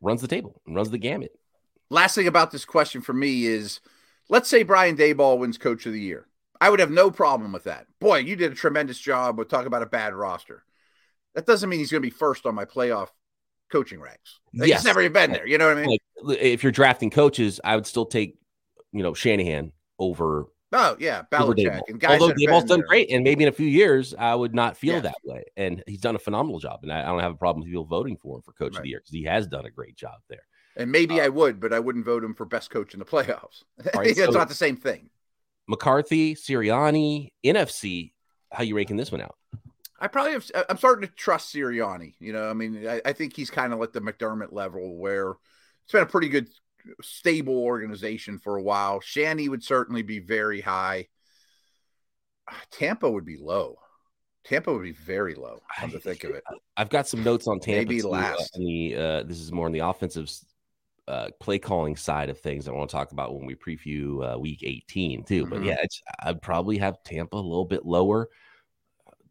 runs 0.00 0.22
the 0.22 0.28
table 0.28 0.62
and 0.66 0.74
runs 0.74 0.90
the 0.90 0.98
gamut. 0.98 1.32
Last 1.90 2.14
thing 2.14 2.26
about 2.26 2.50
this 2.50 2.64
question 2.64 3.00
for 3.02 3.12
me 3.12 3.44
is, 3.46 3.80
let's 4.28 4.48
say 4.48 4.62
Brian 4.62 4.96
Daboll 4.96 5.38
wins 5.38 5.58
Coach 5.58 5.84
of 5.86 5.92
the 5.92 6.00
Year. 6.00 6.26
I 6.60 6.70
would 6.70 6.80
have 6.80 6.90
no 6.90 7.10
problem 7.10 7.52
with 7.52 7.64
that. 7.64 7.86
Boy, 8.00 8.18
you 8.18 8.34
did 8.34 8.50
a 8.50 8.54
tremendous 8.54 8.98
job 8.98 9.36
with 9.38 9.48
talking 9.48 9.66
about 9.66 9.82
a 9.82 9.86
bad 9.86 10.14
roster. 10.14 10.64
That 11.34 11.44
doesn't 11.46 11.68
mean 11.68 11.78
he's 11.80 11.90
going 11.90 12.02
to 12.02 12.06
be 12.06 12.10
first 12.10 12.46
on 12.46 12.54
my 12.54 12.64
playoff 12.64 13.08
coaching 13.70 14.00
ranks. 14.00 14.40
Like, 14.54 14.68
Yes. 14.68 14.80
He's 14.80 14.86
never 14.86 15.00
even 15.00 15.12
been 15.12 15.32
there. 15.32 15.46
You 15.46 15.58
know 15.58 15.68
what 15.68 15.78
I 15.78 15.86
mean? 15.86 15.98
Like 16.22 16.38
if 16.40 16.62
you're 16.62 16.72
drafting 16.72 17.10
coaches, 17.10 17.60
I 17.64 17.74
would 17.76 17.86
still 17.86 18.06
take, 18.06 18.38
you 18.92 19.02
know, 19.02 19.14
Shanahan 19.14 19.72
over 19.98 20.46
oh 20.72 20.96
yeah, 20.98 21.22
Belichick 21.32 21.80
and 21.88 22.00
guys. 22.00 22.20
Although 22.20 22.34
that 22.34 22.40
have 22.40 22.62
Daboll's 22.62 22.64
done 22.68 22.80
there. 22.80 22.86
great, 22.88 23.10
and 23.10 23.22
maybe 23.24 23.44
in 23.44 23.48
a 23.48 23.52
few 23.52 23.66
years 23.66 24.14
I 24.18 24.34
would 24.34 24.54
not 24.54 24.76
feel 24.76 24.94
Yes. 24.94 25.04
that 25.04 25.16
way. 25.24 25.44
And 25.56 25.82
he's 25.86 26.00
done 26.00 26.16
a 26.16 26.18
phenomenal 26.18 26.58
job, 26.58 26.80
and 26.82 26.92
I, 26.92 27.00
I 27.02 27.06
don't 27.06 27.20
have 27.20 27.32
a 27.32 27.36
problem 27.36 27.62
with 27.62 27.68
people 27.70 27.84
voting 27.84 28.16
for 28.16 28.36
him 28.36 28.42
for 28.42 28.52
Coach 28.52 28.76
of 28.76 28.82
the 28.82 28.88
Year 28.88 28.98
because 29.00 29.12
he 29.12 29.24
has 29.24 29.46
done 29.46 29.66
a 29.66 29.70
great 29.70 29.96
job 29.96 30.14
there. 30.28 30.42
And 30.76 30.92
maybe 30.92 31.20
uh, 31.20 31.24
I 31.24 31.28
would, 31.28 31.60
but 31.60 31.72
I 31.72 31.80
wouldn't 31.80 32.04
vote 32.04 32.22
him 32.22 32.34
for 32.34 32.44
best 32.44 32.70
coach 32.70 32.92
in 32.92 32.98
the 32.98 33.06
playoffs. 33.06 33.62
right, 33.94 34.08
it's 34.08 34.18
so- 34.18 34.30
not 34.30 34.48
the 34.48 34.54
same 34.54 34.76
thing. 34.76 35.08
McCarthy, 35.68 36.34
Sirianni, 36.34 37.30
NFC. 37.44 38.12
How 38.52 38.62
you 38.62 38.76
ranking 38.76 38.96
this 38.96 39.10
one 39.10 39.20
out? 39.20 39.34
I 39.98 40.08
probably 40.08 40.32
have. 40.32 40.50
I'm 40.68 40.76
starting 40.76 41.08
to 41.08 41.14
trust 41.14 41.54
Sirianni. 41.54 42.14
You 42.18 42.32
know, 42.32 42.50
I 42.50 42.52
mean, 42.52 42.86
I, 42.86 43.00
I 43.04 43.12
think 43.12 43.34
he's 43.34 43.50
kind 43.50 43.72
of 43.72 43.78
like 43.78 43.92
the 43.92 44.00
McDermott 44.00 44.52
level 44.52 44.96
where 44.96 45.30
it's 45.84 45.92
been 45.92 46.02
a 46.02 46.06
pretty 46.06 46.28
good, 46.28 46.48
stable 47.00 47.58
organization 47.58 48.38
for 48.38 48.56
a 48.56 48.62
while. 48.62 49.00
Shanny 49.00 49.48
would 49.48 49.64
certainly 49.64 50.02
be 50.02 50.18
very 50.18 50.60
high. 50.60 51.08
Tampa 52.70 53.10
would 53.10 53.24
be 53.24 53.38
low. 53.38 53.76
Tampa 54.44 54.72
would 54.72 54.84
be 54.84 54.92
very 54.92 55.34
low. 55.34 55.60
Come 55.80 55.90
to 55.90 55.98
think 55.98 56.22
of 56.24 56.30
it, 56.30 56.44
I've 56.76 56.88
got 56.90 57.08
some 57.08 57.24
notes 57.24 57.48
on 57.48 57.58
Tampa. 57.58 57.88
Maybe 57.88 58.00
too, 58.00 58.08
uh, 58.08 58.12
last. 58.12 58.56
on 58.56 58.64
the 58.64 58.94
uh, 58.94 59.22
this 59.24 59.40
is 59.40 59.50
more 59.50 59.66
on 59.66 59.72
the 59.72 59.80
offensive 59.80 60.30
uh, 61.08 61.28
play 61.40 61.58
calling 61.58 61.96
side 61.96 62.28
of 62.28 62.38
things. 62.38 62.68
I 62.68 62.72
want 62.72 62.90
to 62.90 62.96
talk 62.96 63.12
about 63.12 63.34
when 63.34 63.46
we 63.46 63.54
preview 63.54 64.34
uh, 64.34 64.38
Week 64.38 64.62
18 64.62 65.24
too. 65.24 65.46
But 65.46 65.60
Mhm. 65.60 65.66
yeah, 65.66 65.76
it's, 65.82 66.00
I'd 66.20 66.42
probably 66.42 66.78
have 66.78 67.02
Tampa 67.04 67.36
a 67.36 67.38
little 67.38 67.64
bit 67.64 67.84
lower. 67.86 68.28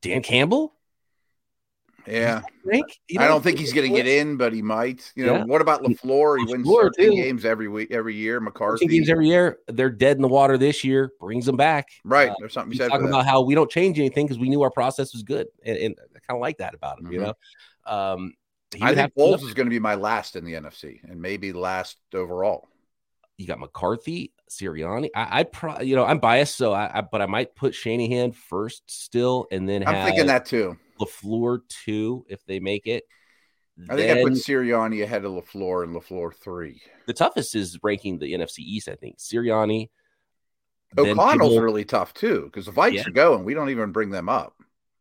Dan 0.01 0.21
Campbell, 0.21 0.73
yeah. 2.08 2.41
rank? 2.63 2.86
You 3.08 3.19
I 3.19 3.27
don't 3.27 3.41
think 3.41 3.58
he's 3.58 3.73
going 3.73 3.89
to 3.91 3.95
get 3.95 4.05
in, 4.08 4.38
but 4.38 4.53
he 4.53 4.62
might. 4.62 5.12
You 5.15 5.25
know, 5.25 5.36
Yeah. 5.38 5.43
what 5.45 5.62
about 5.62 5.81
Lafleur? 5.81 6.38
He 6.38 6.45
wins 6.45 6.67
13 6.67 7.15
games 7.15 7.45
every 7.45 7.67
week, 7.67 7.89
every 7.91 8.13
year. 8.15 8.39
14 8.39 8.45
McCarthy, 8.45 8.88
games 8.88 9.10
every 9.10 9.27
year. 9.27 9.60
They're 9.67 9.89
dead 9.89 10.15
in 10.17 10.21
the 10.21 10.27
water 10.27 10.58
this 10.58 10.84
year. 10.84 11.12
Brings 11.19 11.45
them 11.45 11.58
back. 11.58 11.88
right? 12.03 12.29
Uh, 12.29 12.36
There's 12.39 12.53
something 12.53 12.71
you 12.73 12.77
said 12.77 12.89
talk 12.89 12.99
for 12.99 13.08
that. 13.08 13.10
about 13.13 13.25
how 13.25 13.41
we 13.41 13.55
don't 13.55 13.71
change 13.71 13.97
anything 13.97 14.27
because 14.27 14.38
we 14.39 14.49
knew 14.49 14.62
our 14.62 14.69
process 14.71 15.13
was 15.13 15.23
good, 15.23 15.47
and, 15.63 15.77
and 15.77 15.95
I 16.15 16.19
kind 16.19 16.38
of 16.38 16.41
like 16.41 16.58
that 16.60 16.75
about 16.75 16.99
him. 16.99 17.12
You 17.12 17.19
Mhm. 17.19 17.23
know, 17.23 17.91
um, 17.91 18.34
I 18.81 18.93
think 18.93 19.13
Bowles 19.15 19.43
is 19.43 19.53
going 19.53 19.65
to 19.67 19.71
be 19.71 19.79
my 19.79 19.95
last 19.95 20.36
in 20.36 20.43
the 20.45 20.53
NFC, 20.53 20.99
and 21.10 21.21
maybe 21.21 21.53
last 21.53 21.97
overall. 22.13 22.67
you 23.38 23.47
got 23.47 23.60
McCarthy, 23.60 24.31
Sirianni. 24.49 25.10
I, 25.15 25.39
I'd 25.39 25.51
probably, 25.51 25.88
you 25.88 25.95
know, 25.95 26.05
I'm 26.05 26.19
biased, 26.19 26.55
so 26.55 26.73
I, 26.73 26.99
I, 26.99 27.01
but 27.01 27.21
I 27.21 27.25
might 27.25 27.55
put 27.55 27.73
Shanahan 27.75 28.31
first 28.31 28.84
still, 28.88 29.47
and 29.51 29.67
then 29.67 29.88
I'm 29.88 29.93
have 29.95 30.05
thinking 30.08 30.27
that 30.27 30.45
too. 30.45 30.77
Lafleur 30.99 31.60
two 31.67 32.25
if 32.29 32.45
they 32.45 32.60
make 32.60 32.88
it. 32.88 33.03
I 33.89 33.95
think 33.95 34.10
I 34.17 34.23
put 34.23 34.34
Sirianni 34.34 35.03
ahead 35.03 35.25
of 35.25 35.34
Lafleur 35.34 35.84
and 35.84 35.93
Lafleur 35.95 36.34
three. 36.34 36.81
the 37.08 37.13
toughest 37.13 37.55
is 37.55 37.77
ranking 37.84 38.19
the 38.19 38.34
NFC 38.34 38.60
East. 38.60 38.88
I 38.88 38.95
think 38.95 39.17
Sirianni. 39.17 39.89
O'Connell's 40.97 41.51
people- 41.51 41.62
really 41.62 41.84
tough 41.84 42.13
too 42.13 42.43
because 42.45 42.67
the 42.67 42.71
Vikes 42.71 42.93
Yeah. 42.93 43.03
are 43.08 43.12
going. 43.12 43.43
We 43.43 43.53
don't 43.53 43.69
even 43.69 43.91
bring 43.91 44.12
them 44.12 44.29
up. 44.29 44.53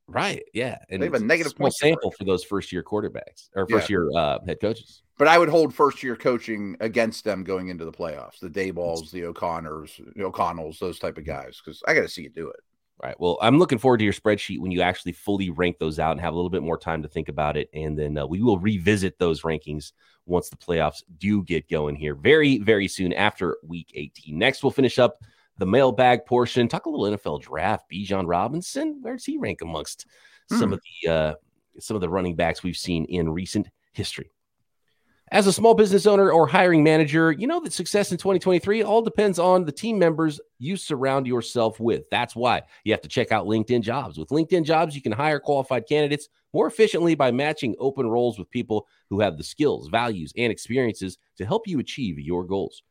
Right, 0.07 0.43
yeah, 0.53 0.79
and 0.91 1.01
They 1.01 1.07
have 1.07 1.15
a 1.15 1.21
negative 1.21 1.57
point 1.57 1.75
sample 1.75 2.11
for 2.11 2.25
those 2.25 2.45
first 2.45 2.73
year 2.73 2.83
quarterbacks 2.83 3.49
or 3.55 3.67
Yeah. 3.69 3.79
first 3.79 3.91
year 3.91 4.11
uh, 4.15 4.39
head 4.47 4.61
coaches. 4.61 5.03
But 5.17 5.29
I 5.29 5.39
would 5.39 5.49
hold 5.49 5.73
first 5.73 6.03
year 6.03 6.17
coaching 6.17 6.77
against 6.81 7.25
them 7.25 7.43
going 7.45 7.69
into 7.69 7.85
the 7.85 7.93
playoffs. 7.93 8.39
The 8.41 8.51
Dabolls, 8.51 9.11
the 9.11 9.25
O'Connors, 9.25 10.01
the 10.15 10.25
O'Connells, 10.25 10.79
those 10.79 10.99
type 10.99 11.17
of 11.17 11.25
guys. 11.25 11.61
Because 11.65 11.83
I 11.87 11.95
got 11.95 12.03
to 12.03 12.09
see 12.09 12.23
you 12.23 12.31
do 12.31 12.49
it. 12.49 12.61
Right. 13.03 13.19
Well, 13.19 13.39
I'm 13.41 13.59
looking 13.59 13.79
forward 13.79 13.99
to 13.99 14.05
your 14.05 14.13
spreadsheet 14.13 14.61
when 14.61 14.71
you 14.71 14.81
actually 14.81 15.13
fully 15.13 15.51
rank 15.51 15.79
those 15.79 15.99
out 15.99 16.13
and 16.13 16.21
have 16.21 16.33
a 16.33 16.37
little 16.37 16.51
bit 16.51 16.63
more 16.63 16.79
time 16.79 17.03
to 17.03 17.09
think 17.09 17.29
about 17.29 17.57
it. 17.57 17.69
And 17.75 17.99
then 17.99 18.19
uh, 18.19 18.27
we 18.27 18.41
will 18.41 18.59
revisit 18.59 19.19
those 19.19 19.43
rankings 19.43 19.93
once 20.27 20.49
the 20.49 20.57
playoffs 20.57 21.03
do 21.19 21.43
get 21.43 21.69
going 21.69 21.97
here 21.97 22.15
very, 22.15 22.59
very 22.59 22.89
soon 22.89 23.13
after 23.13 23.57
week 23.67 23.91
18. 23.95 24.39
Next, 24.39 24.63
we'll 24.63 24.71
finish 24.71 24.99
up 24.99 25.19
the 25.59 25.67
mailbag 25.67 26.27
portion, 26.27 26.69
talk 26.69 26.87
a 26.87 26.91
little 26.91 27.17
NFL 27.17 27.43
draft. 27.43 27.91
Bijan 27.91 28.25
Robinson, 28.27 28.99
where 29.03 29.15
does 29.15 29.25
he 29.25 29.39
rank 29.39 29.63
amongst 29.63 30.07
some 30.51 30.73
of 30.73 30.81
the 31.03 31.11
uh, 31.11 31.35
some 31.79 31.95
of 31.95 32.01
the 32.01 32.09
running 32.09 32.37
backs 32.37 32.63
we've 32.63 32.77
seen 32.77 33.05
in 33.07 33.31
recent 33.31 33.69
history? 33.93 34.31
As 35.33 35.47
a 35.47 35.53
small 35.53 35.75
business 35.75 36.07
owner 36.07 36.31
or 36.31 36.47
hiring 36.47 36.85
manager, 36.85 37.33
you 37.33 37.47
know 37.47 37.59
that 37.61 37.73
success 37.73 38.13
in 38.13 38.19
2023 38.19 38.83
all 38.83 39.01
depends 39.01 39.39
on 39.39 39.65
the 39.65 39.73
team 39.73 39.99
members 39.99 40.39
you 40.59 40.77
surround 40.77 41.27
yourself 41.27 41.81
with. 41.81 42.09
That's 42.11 42.37
why 42.37 42.63
you 42.85 42.93
have 42.93 43.01
to 43.01 43.09
check 43.09 43.33
out 43.33 43.47
LinkedIn 43.47 43.81
Jobs. 43.81 44.19
With 44.19 44.29
LinkedIn 44.29 44.65
Jobs, 44.65 44.95
you 44.95 45.01
can 45.01 45.13
hire 45.13 45.41
qualified 45.41 45.89
candidates 45.89 46.29
more 46.53 46.67
efficiently 46.67 47.15
by 47.15 47.33
matching 47.33 47.75
open 47.79 48.07
roles 48.07 48.39
with 48.39 48.51
people 48.51 48.87
who 49.09 49.21
have 49.21 49.39
the 49.39 49.43
skills, 49.43 49.89
values, 49.89 50.33
and 50.37 50.53
experiences 50.53 51.19
to 51.39 51.47
help 51.47 51.67
you 51.67 51.81
achieve 51.81 52.19
your 52.19 52.45
goals. 52.45 52.83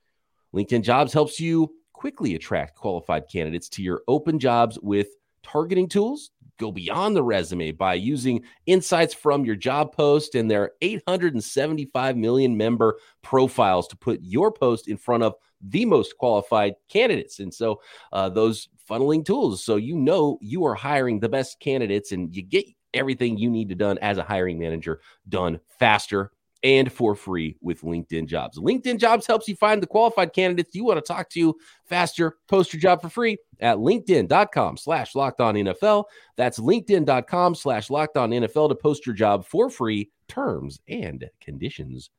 LinkedIn 0.54 0.82
Jobs 0.82 1.14
helps 1.14 1.40
you 1.40 1.72
quickly 2.04 2.36
attract 2.36 2.76
qualified 2.76 3.30
candidates 3.32 3.70
to 3.70 3.82
your 3.82 4.02
open 4.10 4.38
jobs 4.38 4.78
with 4.82 5.08
targeting 5.42 5.88
tools. 5.88 6.32
Go 6.60 6.70
beyond 6.70 7.16
the 7.16 7.24
resume 7.24 7.72
by 7.72 7.94
using 7.94 8.44
insights 8.66 9.14
from 9.14 9.46
your 9.46 9.56
job 9.56 9.96
post 9.96 10.36
and 10.36 10.52
their 10.52 10.72
875 10.82 12.18
million 12.18 12.58
member 12.58 13.00
profiles 13.22 13.88
to 13.88 13.96
put 13.96 14.20
your 14.22 14.52
post 14.52 14.90
in 14.90 14.98
front 14.98 15.24
of 15.24 15.36
the 15.62 15.86
most 15.86 16.18
qualified 16.18 16.76
candidates. 16.90 17.40
And 17.40 17.54
so, 17.54 17.80
uh, 18.12 18.28
those 18.28 18.68
funneling 18.90 19.24
tools, 19.24 19.64
so 19.64 19.78
you 19.78 19.96
know 19.96 20.38
you 20.42 20.66
are 20.66 20.76
hiring 20.76 21.22
the 21.22 21.30
best 21.30 21.62
candidates 21.62 22.12
and 22.12 22.36
you 22.36 22.42
get 22.42 22.66
everything 22.94 23.38
you 23.38 23.50
need 23.50 23.70
to 23.70 23.76
done 23.76 23.98
as 24.00 24.18
a 24.18 24.24
hiring 24.24 24.60
manager 24.60 25.00
done 25.30 25.62
faster 25.80 26.32
and 26.64 26.92
for 26.92 27.14
free 27.16 27.58
with 27.62 27.82
LinkedIn 27.82 28.28
Jobs. 28.28 28.58
LinkedIn 28.58 28.98
Jobs 28.98 29.28
helps 29.28 29.48
you 29.48 29.56
find 29.56 29.82
the 29.84 29.88
qualified 29.88 30.34
candidates 30.34 30.74
you 30.74 30.86
want 30.86 30.98
to 30.98 31.14
talk 31.14 31.30
to 31.32 31.56
faster. 31.86 32.38
Post 32.48 32.74
your 32.74 32.80
job 32.80 33.02
for 33.02 33.10
free 33.10 33.38
at 33.60 33.78
linkedin.com 33.78 34.78
slash 34.78 35.14
locked 35.14 35.42
on 35.42 35.56
NFL. 35.56 36.06
That's 36.38 36.60
linkedin.com 36.60 37.56
slash 37.56 37.90
locked 37.90 38.18
on 38.18 38.32
NFL 38.32 38.70
to 38.70 38.76
post 38.76 39.06
your 39.06 39.16
job 39.16 39.46
for 39.46 39.70
free. 39.70 40.10
Terms 40.28 40.80
and 40.88 41.30
conditions 41.42 42.10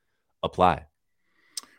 apply. 0.42 0.84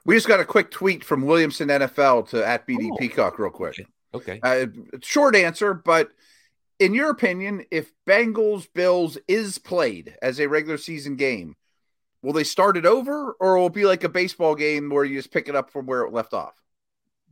We 0.06 0.16
just 0.16 0.28
got 0.28 0.40
a 0.40 0.46
quick 0.46 0.70
tweet 0.72 1.04
from 1.04 1.24
Williamson 1.24 1.70
NFL 1.70 2.30
to 2.30 2.46
at 2.46 2.68
BD 2.68 2.90
Oh. 2.92 2.98
Peacock, 2.98 3.40
real 3.40 3.50
quick. 3.50 3.86
Okay. 4.14 4.40
Uh, 4.42 4.68
short 5.02 5.36
answer, 5.36 5.74
but 5.74 6.10
in 6.80 6.94
your 6.94 7.10
opinion, 7.10 7.66
if 7.72 7.92
Bengals 8.08 8.68
Bills 8.74 9.18
is 9.28 9.58
played 9.58 10.16
as 10.22 10.40
a 10.40 10.48
regular 10.48 10.78
season 10.78 11.16
game, 11.16 11.56
will 12.26 12.34
they 12.34 12.44
start 12.44 12.76
it 12.76 12.86
over, 12.86 13.34
or 13.40 13.58
will 13.58 13.68
it 13.68 13.74
be 13.74 13.86
like 13.86 14.04
a 14.04 14.10
baseball 14.10 14.56
game 14.56 14.90
where 14.90 15.06
you 15.06 15.18
just 15.18 15.32
pick 15.32 15.48
it 15.48 15.56
up 15.56 15.70
from 15.72 15.86
where 15.86 16.02
it 16.02 16.12
left 16.12 16.34
off? 16.34 16.54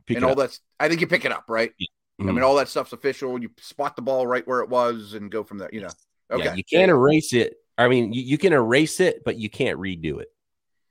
Pick 0.06 0.16
and 0.16 0.24
all 0.24 0.32
up. 0.32 0.38
that's, 0.38 0.60
I 0.78 0.88
think 0.88 1.00
you 1.00 1.06
pick 1.06 1.24
it 1.24 1.32
up, 1.32 1.44
right? 1.48 1.72
I 1.80 2.22
Mhm. 2.22 2.26
mean, 2.34 2.42
all 2.42 2.54
that 2.56 2.68
stuff's 2.68 2.92
official. 2.92 3.40
You 3.40 3.50
spot 3.60 3.96
the 3.96 4.02
ball 4.02 4.26
right 4.26 4.46
where 4.46 4.60
it 4.60 4.68
was 4.68 5.14
and 5.14 5.30
go 5.30 5.42
from 5.42 5.58
there. 5.58 5.70
You 5.72 5.80
know, 5.80 5.90
okay, 6.30 6.44
Yeah, 6.44 6.54
you 6.54 6.62
can't 6.64 6.90
erase 6.90 7.32
it. 7.32 7.56
I 7.76 7.88
mean, 7.88 8.12
you, 8.12 8.22
you 8.22 8.38
can 8.38 8.52
erase 8.52 9.00
it, 9.00 9.24
but 9.24 9.36
you 9.36 9.50
can't 9.50 9.80
redo 9.80 10.20
it. 10.20 10.28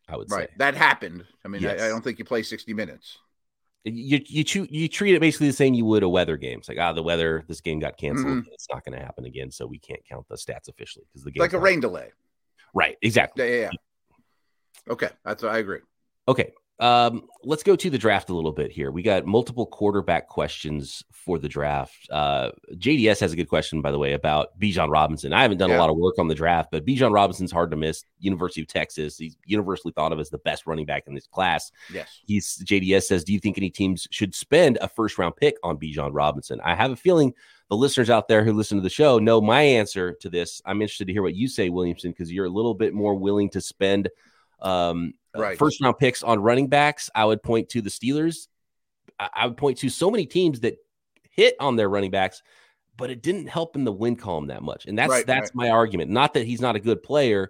I 0.09 0.17
would 0.17 0.29
right. 0.29 0.49
say. 0.49 0.55
That 0.57 0.75
happened. 0.75 1.25
I 1.45 1.47
mean, 1.47 1.61
Yes. 1.61 1.81
I, 1.81 1.85
I 1.85 1.89
don't 1.89 2.03
think 2.03 2.19
you 2.19 2.25
play 2.25 2.43
sixty 2.43 2.73
minutes. 2.73 3.19
You 3.85 4.21
you 4.25 4.45
you 4.69 4.87
treat 4.87 5.13
it 5.15 5.19
basically 5.19 5.47
the 5.47 5.53
same 5.53 5.73
you 5.73 5.85
would 5.85 6.03
a 6.03 6.09
weather 6.09 6.37
game. 6.37 6.59
It's 6.59 6.69
like 6.69 6.77
ah, 6.77 6.93
the 6.93 7.03
weather. 7.03 7.43
This 7.47 7.61
game 7.61 7.79
got 7.79 7.97
canceled. 7.97 8.27
Mhm. 8.27 8.47
It's 8.51 8.67
not 8.71 8.83
going 8.85 8.97
to 8.97 9.03
happen 9.03 9.25
again, 9.25 9.51
so 9.51 9.65
we 9.65 9.77
can't 9.77 10.03
count 10.07 10.25
the 10.29 10.35
stats 10.35 10.69
officially 10.69 11.05
because 11.09 11.23
the 11.23 11.31
game 11.31 11.41
like 11.41 11.53
a 11.53 11.59
rain 11.59 11.79
delay. 11.79 12.11
Right. 12.73 12.97
Exactly. 13.01 13.45
Yeah, 13.45 13.55
yeah, 13.55 13.61
yeah. 13.61 13.69
Okay, 14.89 15.09
that's 15.23 15.43
I 15.43 15.57
agree. 15.59 15.79
Okay. 16.27 16.51
Um, 16.79 17.27
let's 17.43 17.63
go 17.63 17.75
to 17.75 17.89
the 17.89 17.99
draft 17.99 18.29
a 18.29 18.33
little 18.35 18.51
bit 18.51 18.71
here. 18.71 18.91
We 18.91 19.03
got 19.03 19.25
multiple 19.25 19.65
quarterback 19.67 20.27
questions 20.27 21.03
for 21.11 21.37
the 21.37 21.47
draft. 21.47 22.09
Uh, 22.11 22.49
JDS 22.73 23.19
has 23.21 23.31
a 23.31 23.35
good 23.35 23.47
question, 23.47 23.81
by 23.81 23.91
the 23.91 23.99
way, 23.99 24.13
about 24.13 24.59
Bijan 24.59 24.89
Robinson. 24.89 25.33
I 25.33 25.43
haven't 25.43 25.59
done 25.59 25.69
Yeah. 25.69 25.77
a 25.77 25.79
lot 25.79 25.91
of 25.91 25.97
work 25.97 26.17
on 26.17 26.27
the 26.27 26.35
draft, 26.35 26.71
but 26.71 26.83
Bijan 26.83 27.13
Robinson's 27.13 27.51
hard 27.51 27.69
to 27.71 27.77
miss. 27.77 28.03
University 28.19 28.61
of 28.61 28.67
Texas. 28.67 29.17
He's 29.17 29.37
universally 29.45 29.93
thought 29.93 30.11
of 30.11 30.19
as 30.19 30.29
the 30.31 30.39
best 30.39 30.65
running 30.65 30.85
back 30.85 31.03
in 31.07 31.13
this 31.13 31.27
class. 31.27 31.71
Yes. 31.93 32.09
He's 32.25 32.57
JDS 32.65 33.03
says, 33.07 33.23
Do 33.23 33.33
you 33.33 33.39
think 33.39 33.57
any 33.57 33.69
teams 33.69 34.07
should 34.11 34.33
spend 34.33 34.79
a 34.81 34.87
first 34.89 35.17
round 35.17 35.35
pick 35.37 35.55
on 35.63 35.77
Bijan 35.77 36.09
Robinson? 36.11 36.59
I 36.65 36.73
have 36.75 36.91
a 36.91 36.95
feeling 36.97 37.33
the 37.69 37.77
listeners 37.77 38.09
out 38.09 38.27
there 38.27 38.43
who 38.43 38.51
listen 38.51 38.77
to 38.77 38.83
the 38.83 38.89
show 38.89 39.19
know 39.19 39.39
my 39.39 39.61
answer 39.61 40.13
to 40.21 40.29
this. 40.29 40.61
I'm 40.65 40.81
interested 40.81 41.05
to 41.05 41.13
hear 41.13 41.21
what 41.23 41.35
you 41.35 41.47
say, 41.47 41.69
Williamson, 41.69 42.11
because 42.11 42.31
you're 42.31 42.45
a 42.47 42.49
little 42.49 42.73
bit 42.73 42.93
more 42.93 43.15
willing 43.15 43.49
to 43.51 43.61
spend 43.61 44.09
um, 44.63 45.13
Right. 45.35 45.57
first 45.57 45.81
round 45.81 45.97
picks 45.97 46.21
on 46.23 46.39
running 46.39 46.67
backs. 46.67 47.09
I 47.15 47.25
would 47.25 47.41
point 47.41 47.69
to 47.69 47.81
the 47.81 47.89
Steelers. 47.89 48.47
I, 49.19 49.29
I 49.33 49.47
would 49.47 49.57
point 49.57 49.79
to 49.79 49.89
so 49.89 50.11
many 50.11 50.25
teams 50.25 50.59
that 50.59 50.77
hit 51.29 51.55
on 51.59 51.75
their 51.75 51.89
running 51.89 52.11
backs, 52.11 52.43
but 52.97 53.09
it 53.09 53.23
didn't 53.23 53.47
help 53.47 53.75
in 53.75 53.83
the 53.83 53.91
win 53.91 54.15
column 54.15 54.47
that 54.47 54.61
much. 54.61 54.85
And 54.85 54.97
that's 54.97 55.09
Right, 55.09 55.25
that's 55.25 55.49
right. 55.55 55.67
my 55.67 55.69
argument. 55.69 56.11
Not 56.11 56.35
that 56.35 56.45
he's 56.45 56.61
not 56.61 56.75
a 56.75 56.79
good 56.79 57.01
player. 57.01 57.49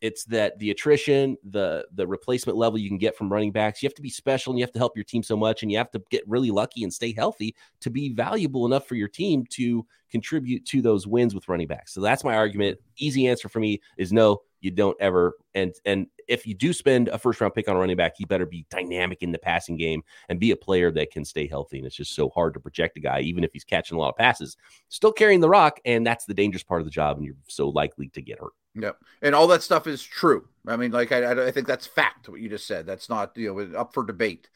It's 0.00 0.24
that 0.26 0.58
the 0.58 0.70
attrition, 0.70 1.36
the 1.50 1.86
the 1.94 2.06
replacement 2.06 2.58
level 2.58 2.78
you 2.78 2.88
can 2.88 2.98
get 2.98 3.16
from 3.16 3.32
running 3.32 3.52
backs, 3.52 3.82
you 3.82 3.88
have 3.88 3.94
to 3.94 4.02
be 4.02 4.10
special 4.10 4.52
and 4.52 4.58
you 4.58 4.64
have 4.64 4.72
to 4.72 4.78
help 4.78 4.96
your 4.96 5.04
team 5.04 5.22
so 5.22 5.36
much, 5.36 5.62
and 5.62 5.72
you 5.72 5.78
have 5.78 5.90
to 5.92 6.02
get 6.10 6.22
really 6.28 6.50
lucky 6.50 6.84
and 6.84 6.92
stay 6.92 7.12
healthy 7.12 7.56
to 7.80 7.90
be 7.90 8.10
valuable 8.10 8.66
enough 8.66 8.86
for 8.86 8.96
your 8.96 9.08
team 9.08 9.44
to 9.50 9.84
contribute 10.10 10.64
to 10.66 10.82
those 10.82 11.06
wins 11.06 11.34
with 11.34 11.48
running 11.48 11.66
backs. 11.66 11.94
So 11.94 12.00
that's 12.00 12.22
my 12.22 12.36
argument. 12.36 12.78
Easy 12.98 13.26
answer 13.26 13.48
for 13.48 13.60
me 13.60 13.80
is 13.96 14.12
no, 14.12 14.42
you 14.60 14.70
don't 14.70 14.96
ever. 15.00 15.34
And 15.54 15.74
and 15.86 16.06
if 16.28 16.46
you 16.46 16.54
do 16.54 16.72
spend 16.72 17.08
a 17.08 17.18
first 17.18 17.40
round 17.40 17.54
pick 17.54 17.68
on 17.68 17.76
a 17.76 17.78
running 17.78 17.96
back, 17.96 18.14
he 18.16 18.24
better 18.24 18.46
be 18.46 18.66
dynamic 18.70 19.22
in 19.22 19.32
the 19.32 19.38
passing 19.38 19.76
game 19.76 20.02
and 20.28 20.40
be 20.40 20.50
a 20.50 20.56
player 20.56 20.90
that 20.92 21.10
can 21.10 21.24
stay 21.24 21.46
healthy. 21.46 21.78
And 21.78 21.86
it's 21.86 21.96
just 21.96 22.14
so 22.14 22.28
hard 22.28 22.54
to 22.54 22.60
project 22.60 22.96
a 22.96 23.00
guy, 23.00 23.20
even 23.20 23.44
if 23.44 23.52
he's 23.52 23.64
catching 23.64 23.96
a 23.96 24.00
lot 24.00 24.10
of 24.10 24.16
passes, 24.16 24.56
still 24.88 25.12
carrying 25.12 25.40
the 25.40 25.48
rock, 25.48 25.80
and 25.84 26.06
that's 26.06 26.24
the 26.24 26.34
dangerous 26.34 26.62
part 26.62 26.80
of 26.80 26.84
the 26.84 26.90
job, 26.90 27.16
and 27.16 27.26
you're 27.26 27.36
so 27.48 27.68
likely 27.68 28.08
to 28.08 28.22
get 28.22 28.38
hurt. 28.38 28.52
Yep. 28.74 28.96
And 29.22 29.34
all 29.34 29.46
that 29.48 29.62
stuff 29.62 29.86
is 29.86 30.02
true. 30.02 30.48
I 30.66 30.76
mean, 30.76 30.90
like, 30.90 31.12
I, 31.12 31.46
I 31.46 31.50
think 31.50 31.66
that's 31.66 31.86
fact, 31.86 32.28
what 32.28 32.40
you 32.40 32.48
just 32.48 32.66
said. 32.66 32.86
That's 32.86 33.08
not, 33.08 33.36
you 33.36 33.54
know, 33.54 33.78
up 33.78 33.94
for 33.94 34.04
debate. 34.04 34.48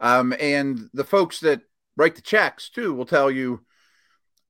Um, 0.00 0.34
and 0.38 0.90
the 0.92 1.04
folks 1.04 1.40
that 1.40 1.62
write 1.96 2.16
the 2.16 2.22
checks, 2.22 2.68
too, 2.68 2.92
will 2.92 3.06
tell 3.06 3.30
you 3.30 3.60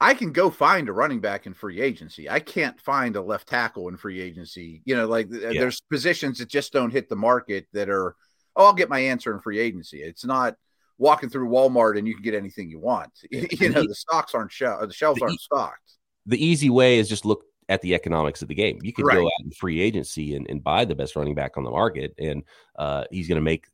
I 0.03 0.15
can 0.15 0.33
go 0.33 0.51
find 0.51 0.89
a 0.89 0.93
running 0.93 1.21
back 1.21 1.47
in 1.47 1.55
free 1.55 1.81
agency. 1.81 2.29
I 2.29 2.41
can't 2.41 2.79
find 2.81 3.17
a 3.17 3.23
left 3.23 3.49
tackle 3.49 3.89
in 3.89 3.97
free 3.97 4.21
agency. 4.21 4.83
You 4.85 4.97
know, 4.97 5.07
like, 5.07 5.31
th- 5.31 5.55
there's 5.59 5.81
positions 5.91 6.39
that 6.39 6.49
just 6.49 6.73
don't 6.73 6.91
hit 6.91 7.09
the 7.09 7.17
market 7.17 7.67
that 7.73 7.89
are, 7.89 8.17
oh, 8.57 8.67
I'll 8.67 8.73
get 8.75 8.89
my 8.89 8.99
answer 8.99 9.33
in 9.33 9.41
free 9.41 9.59
agency. 9.59 10.03
It's 10.03 10.25
not 10.25 10.57
walking 10.99 11.29
through 11.31 11.49
Walmart 11.49 11.97
and 11.99 12.07
you 12.07 12.15
can 12.15 12.23
get 12.23 12.35
anything 12.35 12.69
you 12.69 12.79
want. 12.81 13.11
you 13.31 13.69
know, 13.71 13.87
the 13.87 13.95
stocks 13.95 14.35
aren't, 14.35 14.53
shel- 14.53 14.87
the 14.87 14.93
shelves 14.93 15.21
The- 15.21 15.27
aren't 15.27 15.41
stocked. 15.41 15.93
the 16.27 16.45
easy 16.45 16.69
way 16.71 16.99
is 16.99 17.09
just 17.09 17.25
look 17.25 17.45
at 17.69 17.81
the 17.81 17.95
economics 17.95 18.43
of 18.43 18.49
the 18.49 18.55
game. 18.55 18.79
You 18.83 18.93
can 18.93 19.05
Right. 19.07 19.15
go 19.17 19.27
out 19.27 19.45
in 19.45 19.51
free 19.53 19.81
agency 19.81 20.35
and, 20.35 20.47
and 20.51 20.63
buy 20.63 20.85
the 20.85 20.95
best 20.95 21.17
running 21.17 21.35
back 21.35 21.57
on 21.57 21.65
the 21.65 21.71
market, 21.71 22.13
and 22.19 22.43
uh, 22.77 23.05
he's 23.11 23.29
going 23.29 23.37
to 23.37 23.43
make, 23.43 23.67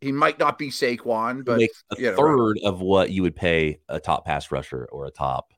He 0.00 0.12
might 0.12 0.38
not 0.38 0.58
be 0.58 0.68
Saquon, 0.68 1.44
but 1.44 1.60
a 1.60 1.68
you 1.98 2.10
know, 2.10 2.10
right. 2.10 2.16
third 2.16 2.58
of 2.64 2.80
what 2.80 3.10
you 3.10 3.22
would 3.22 3.36
pay 3.36 3.80
a 3.88 3.98
top 3.98 4.26
pass 4.26 4.50
rusher 4.50 4.88
or 4.92 5.06
a 5.06 5.10
top. 5.10 5.53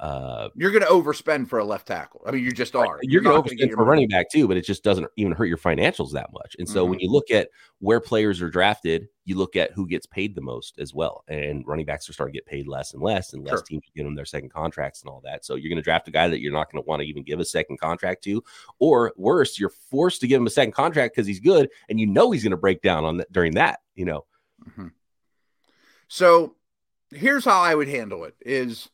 Uh, 0.00 0.48
you're 0.54 0.70
going 0.70 0.82
to 0.84 0.88
overspend 0.88 1.48
for 1.48 1.58
a 1.58 1.64
left 1.64 1.88
tackle. 1.88 2.22
I 2.24 2.30
mean, 2.30 2.44
you 2.44 2.52
just 2.52 2.76
are. 2.76 3.00
you're 3.02 3.20
going 3.20 3.34
not 3.34 3.44
to 3.46 3.50
overspend 3.54 3.70
for 3.72 3.78
money. 3.78 3.88
running 3.90 4.08
back 4.08 4.30
too, 4.30 4.46
but 4.46 4.56
it 4.56 4.64
just 4.64 4.84
doesn't 4.84 5.08
even 5.16 5.32
hurt 5.32 5.46
your 5.46 5.56
financials 5.58 6.12
that 6.12 6.32
much. 6.32 6.54
And 6.58 6.68
so 6.68 6.82
Mm-hmm. 6.82 6.90
when 6.90 7.00
you 7.00 7.10
look 7.10 7.32
at 7.32 7.48
where 7.80 7.98
players 7.98 8.40
are 8.40 8.48
drafted, 8.48 9.08
you 9.24 9.36
look 9.36 9.56
at 9.56 9.72
who 9.72 9.88
gets 9.88 10.06
paid 10.06 10.36
the 10.36 10.40
most 10.40 10.78
as 10.78 10.94
well. 10.94 11.24
And 11.26 11.66
running 11.66 11.84
backs 11.84 12.08
are 12.08 12.12
starting 12.12 12.32
to 12.32 12.36
get 12.36 12.46
paid 12.46 12.68
less 12.68 12.94
and 12.94 13.02
less, 13.02 13.32
and 13.32 13.42
less 13.42 13.54
Sure. 13.58 13.62
teams 13.62 13.82
are 13.88 13.92
giving 13.96 14.06
them 14.06 14.14
their 14.14 14.24
second 14.24 14.52
contracts 14.52 15.02
and 15.02 15.10
all 15.10 15.20
that. 15.24 15.44
So 15.44 15.56
you're 15.56 15.68
going 15.68 15.76
to 15.78 15.82
draft 15.82 16.06
a 16.06 16.12
guy 16.12 16.28
that 16.28 16.40
you're 16.40 16.52
not 16.52 16.70
going 16.70 16.80
to 16.82 16.86
want 16.88 17.02
to 17.02 17.06
even 17.08 17.24
give 17.24 17.40
a 17.40 17.44
second 17.44 17.80
contract 17.80 18.22
to, 18.24 18.40
or 18.78 19.12
worse, 19.16 19.58
you're 19.58 19.72
forced 19.90 20.20
to 20.20 20.28
give 20.28 20.40
him 20.40 20.46
a 20.46 20.50
second 20.50 20.72
contract 20.72 21.16
because 21.16 21.26
he's 21.26 21.40
good, 21.40 21.70
and 21.88 21.98
you 21.98 22.06
know 22.06 22.30
he's 22.30 22.44
going 22.44 22.52
to 22.52 22.56
break 22.56 22.82
down 22.82 23.04
on 23.04 23.16
that 23.16 23.32
during 23.32 23.54
that. 23.54 23.80
You 23.96 24.04
know, 24.04 24.26
Mhm. 24.70 24.92
So 26.06 26.54
here's 27.10 27.44
how 27.44 27.60
I 27.60 27.74
would 27.74 27.88
handle 27.88 28.24
it: 28.24 28.34
is 28.40 28.88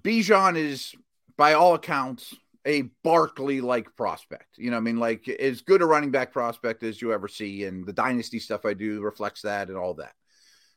Bijan 0.00 0.56
is 0.56 0.94
by 1.36 1.54
all 1.54 1.74
accounts 1.74 2.34
a 2.64 2.82
Barkley 3.02 3.60
like 3.60 3.96
prospect. 3.96 4.58
You 4.58 4.70
know, 4.70 4.76
I 4.76 4.80
mean, 4.80 4.98
like 4.98 5.28
as 5.28 5.62
good 5.62 5.82
a 5.82 5.86
running 5.86 6.10
back 6.10 6.32
prospect 6.32 6.82
as 6.82 7.00
you 7.00 7.12
ever 7.12 7.28
see, 7.28 7.64
and 7.64 7.86
the 7.86 7.92
dynasty 7.92 8.38
stuff 8.38 8.64
I 8.64 8.74
do 8.74 9.00
reflects 9.00 9.42
that 9.42 9.68
and 9.68 9.76
all 9.76 9.94
that. 9.94 10.12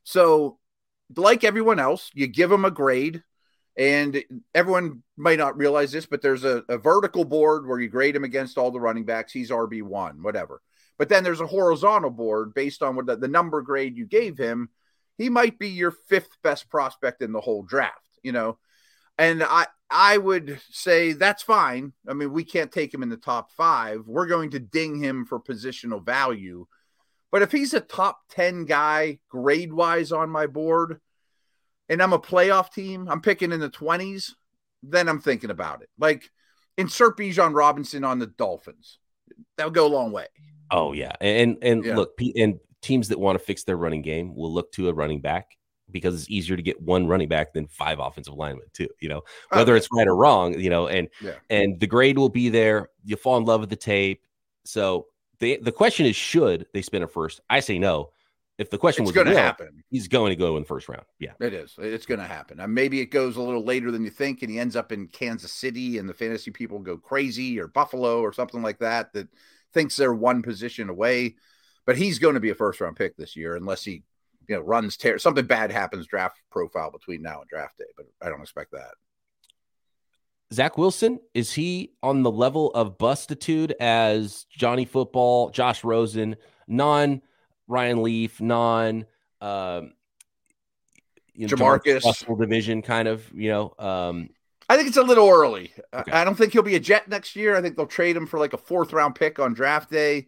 So, 0.04 0.58
like 1.16 1.44
everyone 1.44 1.80
else, 1.80 2.10
you 2.14 2.28
give 2.28 2.52
him 2.52 2.66
a 2.66 2.72
grade, 2.72 3.24
and 3.78 4.24
everyone 4.54 5.04
might 5.18 5.40
not 5.40 5.58
realize 5.58 5.92
this, 5.92 6.06
but 6.06 6.22
there's 6.22 6.44
a, 6.44 6.64
a 6.70 6.78
vertical 6.78 7.26
board 7.26 7.68
where 7.68 7.80
you 7.80 7.90
grade 7.90 8.16
him 8.16 8.24
against 8.24 8.58
all 8.58 8.72
the 8.72 8.80
running 8.80 9.06
backs. 9.06 9.34
He's 9.34 9.50
RB 9.50 9.82
one, 9.82 10.24
whatever. 10.24 10.62
But 10.98 11.10
then 11.10 11.24
there's 11.24 11.42
a 11.42 11.48
horizontal 11.48 12.12
board 12.12 12.54
based 12.54 12.84
on 12.84 12.96
what 12.96 13.06
the, 13.06 13.16
the 13.16 13.28
number 13.28 13.62
grade 13.62 13.98
you 13.98 14.06
gave 14.06 14.38
him. 14.38 14.70
He 15.18 15.30
might 15.30 15.58
be 15.58 15.70
your 15.70 15.92
fifth 15.92 16.38
best 16.44 16.70
prospect 16.70 17.22
in 17.22 17.32
the 17.32 17.42
whole 17.42 17.64
draft, 17.64 18.20
you 18.24 18.32
know. 18.32 18.58
And 19.22 19.44
I 19.44 19.68
I 19.88 20.18
would 20.18 20.60
say 20.72 21.14
that's 21.14 21.44
fine. 21.44 21.94
I 22.08 22.14
mean, 22.14 22.34
we 22.34 22.44
can't 22.44 22.72
take 22.72 22.92
him 22.92 23.04
in 23.04 23.10
the 23.10 23.18
top 23.18 23.52
five. 23.52 24.02
We're 24.08 24.26
going 24.26 24.50
to 24.52 24.60
ding 24.60 24.98
him 25.02 25.26
for 25.26 25.40
positional 25.40 26.04
value. 26.04 26.66
But 27.32 27.44
if 27.44 27.52
he's 27.52 27.76
a 27.76 27.82
top 27.82 28.20
10 28.32 28.66
guy 28.66 29.20
grade 29.30 29.72
wise 29.72 30.12
on 30.12 30.32
my 30.32 30.48
board, 30.48 31.00
and 31.88 32.02
I'm 32.02 32.14
a 32.14 32.20
playoff 32.20 32.74
team, 32.74 33.08
I'm 33.08 33.22
picking 33.22 33.52
in 33.52 33.60
the 33.60 33.70
20s, 33.70 34.32
then 34.82 35.08
I'm 35.08 35.22
thinking 35.22 35.52
about 35.52 35.84
it. 35.84 35.90
Like 36.00 36.30
insert 36.78 37.16
Bijan 37.16 37.54
Robinson 37.54 38.04
on 38.04 38.18
the 38.18 38.28
Dolphins. 38.28 38.98
That'll 39.56 39.72
go 39.72 39.86
a 39.86 39.88
long 39.88 40.12
way. 40.12 40.28
Oh 40.72 40.94
yeah, 40.94 41.14
and 41.22 41.58
and 41.62 41.86
Yeah. 41.86 41.98
look, 41.98 42.20
and 42.36 42.60
teams 42.82 43.10
that 43.10 43.20
want 43.20 43.38
to 43.38 43.46
fix 43.46 43.66
their 43.66 43.78
running 43.78 44.02
game 44.02 44.34
will 44.34 44.52
look 44.52 44.72
to 44.72 44.90
a 44.90 44.94
running 44.94 45.22
back 45.22 45.52
because 45.92 46.16
it's 46.20 46.30
easier 46.30 46.56
to 46.56 46.62
get 46.62 46.82
one 46.82 47.08
running 47.08 47.28
back 47.28 47.54
than 47.54 47.68
five 47.68 48.00
offensive 48.00 48.34
linemen 48.34 48.66
too. 48.74 48.88
You 49.00 49.10
know, 49.10 49.22
Oh, 49.52 49.58
whether 49.58 49.76
it's 49.76 49.90
right 49.94 50.08
or 50.08 50.16
wrong. 50.16 50.60
You 50.60 50.70
know, 50.70 50.88
and 50.88 51.08
Yeah. 51.22 51.36
and 51.50 51.80
the 51.80 51.88
grade 51.88 52.18
will 52.18 52.30
be 52.30 52.50
there. 52.50 52.90
You 53.04 53.16
fall 53.16 53.38
in 53.38 53.46
love 53.46 53.62
with 53.62 53.70
the 53.70 53.76
tape. 53.76 54.24
So 54.66 55.08
the 55.40 55.58
the 55.62 55.72
question 55.72 56.06
is, 56.06 56.16
should 56.16 56.68
they 56.74 56.82
spin 56.82 57.04
a 57.04 57.08
first? 57.08 57.42
I 57.50 57.60
say 57.62 57.80
no. 57.80 58.12
If 58.58 58.70
the 58.70 58.78
question 58.78 59.04
It's 59.04 59.10
was 59.10 59.16
going 59.16 59.36
to 59.36 59.42
happen. 59.42 59.84
he's 59.90 60.08
going 60.08 60.30
to 60.30 60.36
go 60.36 60.56
in 60.56 60.62
the 60.64 60.68
first 60.68 60.88
round. 60.88 61.06
Yeah, 61.18 61.32
It 61.40 61.54
is. 61.54 61.74
It's 61.80 62.06
going 62.06 62.20
to 62.20 62.28
happen. 62.28 62.60
And 62.60 62.76
maybe 62.76 63.00
it 63.00 63.08
goes 63.08 63.36
a 63.36 63.42
little 63.42 63.64
later 63.66 63.90
than 63.90 64.04
you 64.04 64.12
think, 64.12 64.44
and 64.44 64.52
he 64.52 64.60
ends 64.60 64.76
up 64.76 64.92
in 64.92 65.08
Kansas 65.08 65.52
City, 65.52 65.98
and 65.98 66.08
the 66.08 66.14
fantasy 66.14 66.52
people 66.52 66.78
go 66.78 66.96
crazy, 66.98 67.60
or 67.60 67.66
Buffalo, 67.68 68.22
or 68.22 68.32
something 68.34 68.62
like 68.62 68.78
that, 68.80 69.14
that 69.14 69.30
thinks 69.74 69.96
they're 69.98 70.14
one 70.14 70.44
position 70.44 70.90
away. 70.90 71.38
But 71.88 71.98
he's 71.98 72.20
going 72.20 72.36
to 72.36 72.40
be 72.40 72.52
a 72.52 72.56
first 72.56 72.80
round 72.82 72.98
pick 72.98 73.18
this 73.18 73.36
year, 73.36 73.56
unless 73.56 73.84
he, 73.84 74.04
you 74.52 74.58
know, 74.58 74.64
runs 74.64 74.98
tear 74.98 75.18
something 75.18 75.46
bad 75.46 75.72
happens 75.72 76.06
draft 76.06 76.38
profile 76.52 76.92
between 76.92 77.22
now 77.22 77.40
and 77.40 77.50
draft 77.50 77.78
day. 77.78 77.86
But 77.96 78.08
I 78.22 78.28
don't 78.28 78.42
expect 78.42 78.74
that. 78.74 78.92
Zach 80.54 80.78
Wilson 80.78 81.22
is 81.34 81.54
he 81.54 81.94
on 82.04 82.24
the 82.24 82.32
level 82.32 82.70
of 82.72 82.98
bustitude 82.98 83.72
as 83.80 84.46
Johnny 84.50 84.84
Football, 84.84 85.52
Josh 85.52 85.86
Rosen, 85.86 86.36
non 86.68 87.22
Ryan 87.70 88.04
Leaf, 88.04 88.42
non 88.42 89.06
um, 89.40 89.94
you 91.34 91.48
know, 91.48 91.56
Jamarcus. 91.56 92.38
Division 92.38 92.82
kind 92.82 93.08
of 93.08 93.32
you 93.34 93.52
know 93.52 93.74
um, 93.80 94.32
I 94.68 94.76
think 94.76 94.90
it's 94.90 94.98
a 94.98 95.04
little 95.04 95.30
early. 95.30 95.72
Okay. 95.94 96.12
I 96.12 96.26
don't 96.26 96.36
think 96.36 96.52
he'll 96.52 96.62
be 96.62 96.76
a 96.76 96.80
Jet 96.82 97.08
next 97.08 97.38
year. 97.38 97.56
I 97.56 97.62
think 97.62 97.78
they'll 97.78 97.88
trade 97.88 98.18
him 98.18 98.28
for 98.28 98.38
like 98.38 98.52
a 98.52 98.58
fourth 98.58 98.92
round 98.92 99.16
pick 99.16 99.40
on 99.40 99.54
draft 99.54 99.90
day. 99.90 100.28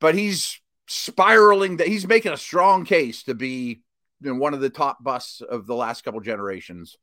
But 0.00 0.16
he's 0.16 0.58
spiraling. 0.86 1.78
That 1.78 1.88
he's 1.88 2.06
making 2.06 2.32
a 2.32 2.36
strong 2.36 2.84
case 2.84 3.22
to 3.24 3.34
be 3.34 3.82
you 4.20 4.32
know, 4.32 4.38
one 4.38 4.54
of 4.54 4.60
the 4.60 4.70
top 4.70 5.02
busts 5.02 5.40
of 5.40 5.66
the 5.66 5.74
last 5.74 6.04
couple 6.04 6.20
generations. 6.20 6.96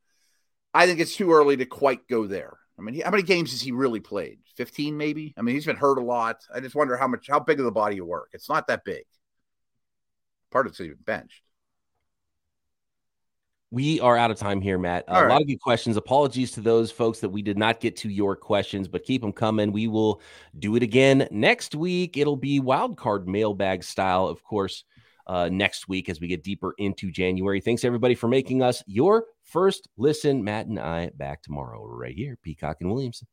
I 0.74 0.86
think 0.86 1.00
it's 1.00 1.16
too 1.16 1.32
early 1.34 1.58
to 1.58 1.66
quite 1.66 2.08
go 2.08 2.28
there. 2.28 2.58
I 2.80 2.82
mean, 2.82 3.00
how 3.02 3.12
many 3.12 3.24
games 3.24 3.52
has 3.52 3.62
he 3.62 3.72
really 3.72 4.00
played? 4.00 4.40
Fifteen, 4.56 4.98
maybe. 4.98 5.34
I 5.38 5.42
mean, 5.42 5.54
he's 5.54 5.66
been 5.66 5.76
hurt 5.76 5.98
a 5.98 6.04
lot. 6.04 6.38
I 6.54 6.60
just 6.60 6.76
wonder 6.76 6.98
how 6.98 7.08
much, 7.08 7.28
how 7.30 7.40
big 7.40 7.60
of 7.60 7.66
the 7.66 7.72
body 7.72 8.00
of 8.00 8.08
work. 8.08 8.30
It's 8.34 8.50
not 8.50 8.68
that 8.68 8.84
big. 8.84 9.04
Part 10.50 10.66
of 10.66 10.72
it's 10.72 10.82
even 10.82 10.98
benched. 11.06 11.44
We 13.74 14.02
are 14.02 14.18
out 14.18 14.32
of 14.32 14.38
time 14.38 14.60
here, 14.60 14.78
Matt. 14.78 15.06
Uh, 15.08 15.12
All 15.12 15.18
a 15.18 15.22
right. 15.24 15.32
lot 15.32 15.42
of 15.42 15.48
good 15.48 15.62
questions. 15.62 15.96
Apologies 15.96 16.52
to 16.52 16.62
those 16.62 16.92
folks 16.92 17.20
that 17.22 17.30
we 17.30 17.42
did 17.42 17.58
not 17.58 17.80
get 17.80 17.96
to 17.98 18.10
your 18.10 18.36
questions, 18.36 18.90
but 18.90 19.06
keep 19.06 19.22
them 19.22 19.32
coming. 19.32 19.72
We 19.72 19.88
will 19.88 20.22
do 20.60 20.76
it 20.76 20.84
again 20.84 21.26
next 21.32 21.74
week. 21.74 22.18
It'll 22.18 22.36
be 22.36 22.60
wild 22.60 22.98
card 22.98 23.30
mailbag 23.30 23.86
style, 23.86 24.28
of 24.28 24.44
course, 24.44 24.84
uh, 25.26 25.48
next 25.50 25.88
week 25.88 26.10
as 26.10 26.20
we 26.20 26.28
get 26.28 26.44
deeper 26.44 26.76
into 26.80 27.12
January. 27.12 27.62
Thanks 27.62 27.86
everybody 27.86 28.14
for 28.14 28.28
making 28.28 28.62
us 28.62 28.84
your 28.88 29.26
first 29.44 29.88
listen. 29.96 30.44
Matt 30.44 30.66
and 30.66 30.78
I 30.78 31.10
back 31.16 31.42
tomorrow 31.42 31.86
right 31.86 32.16
here, 32.16 32.38
Peacock 32.44 32.78
and 32.82 32.92
Williamson. 32.92 33.28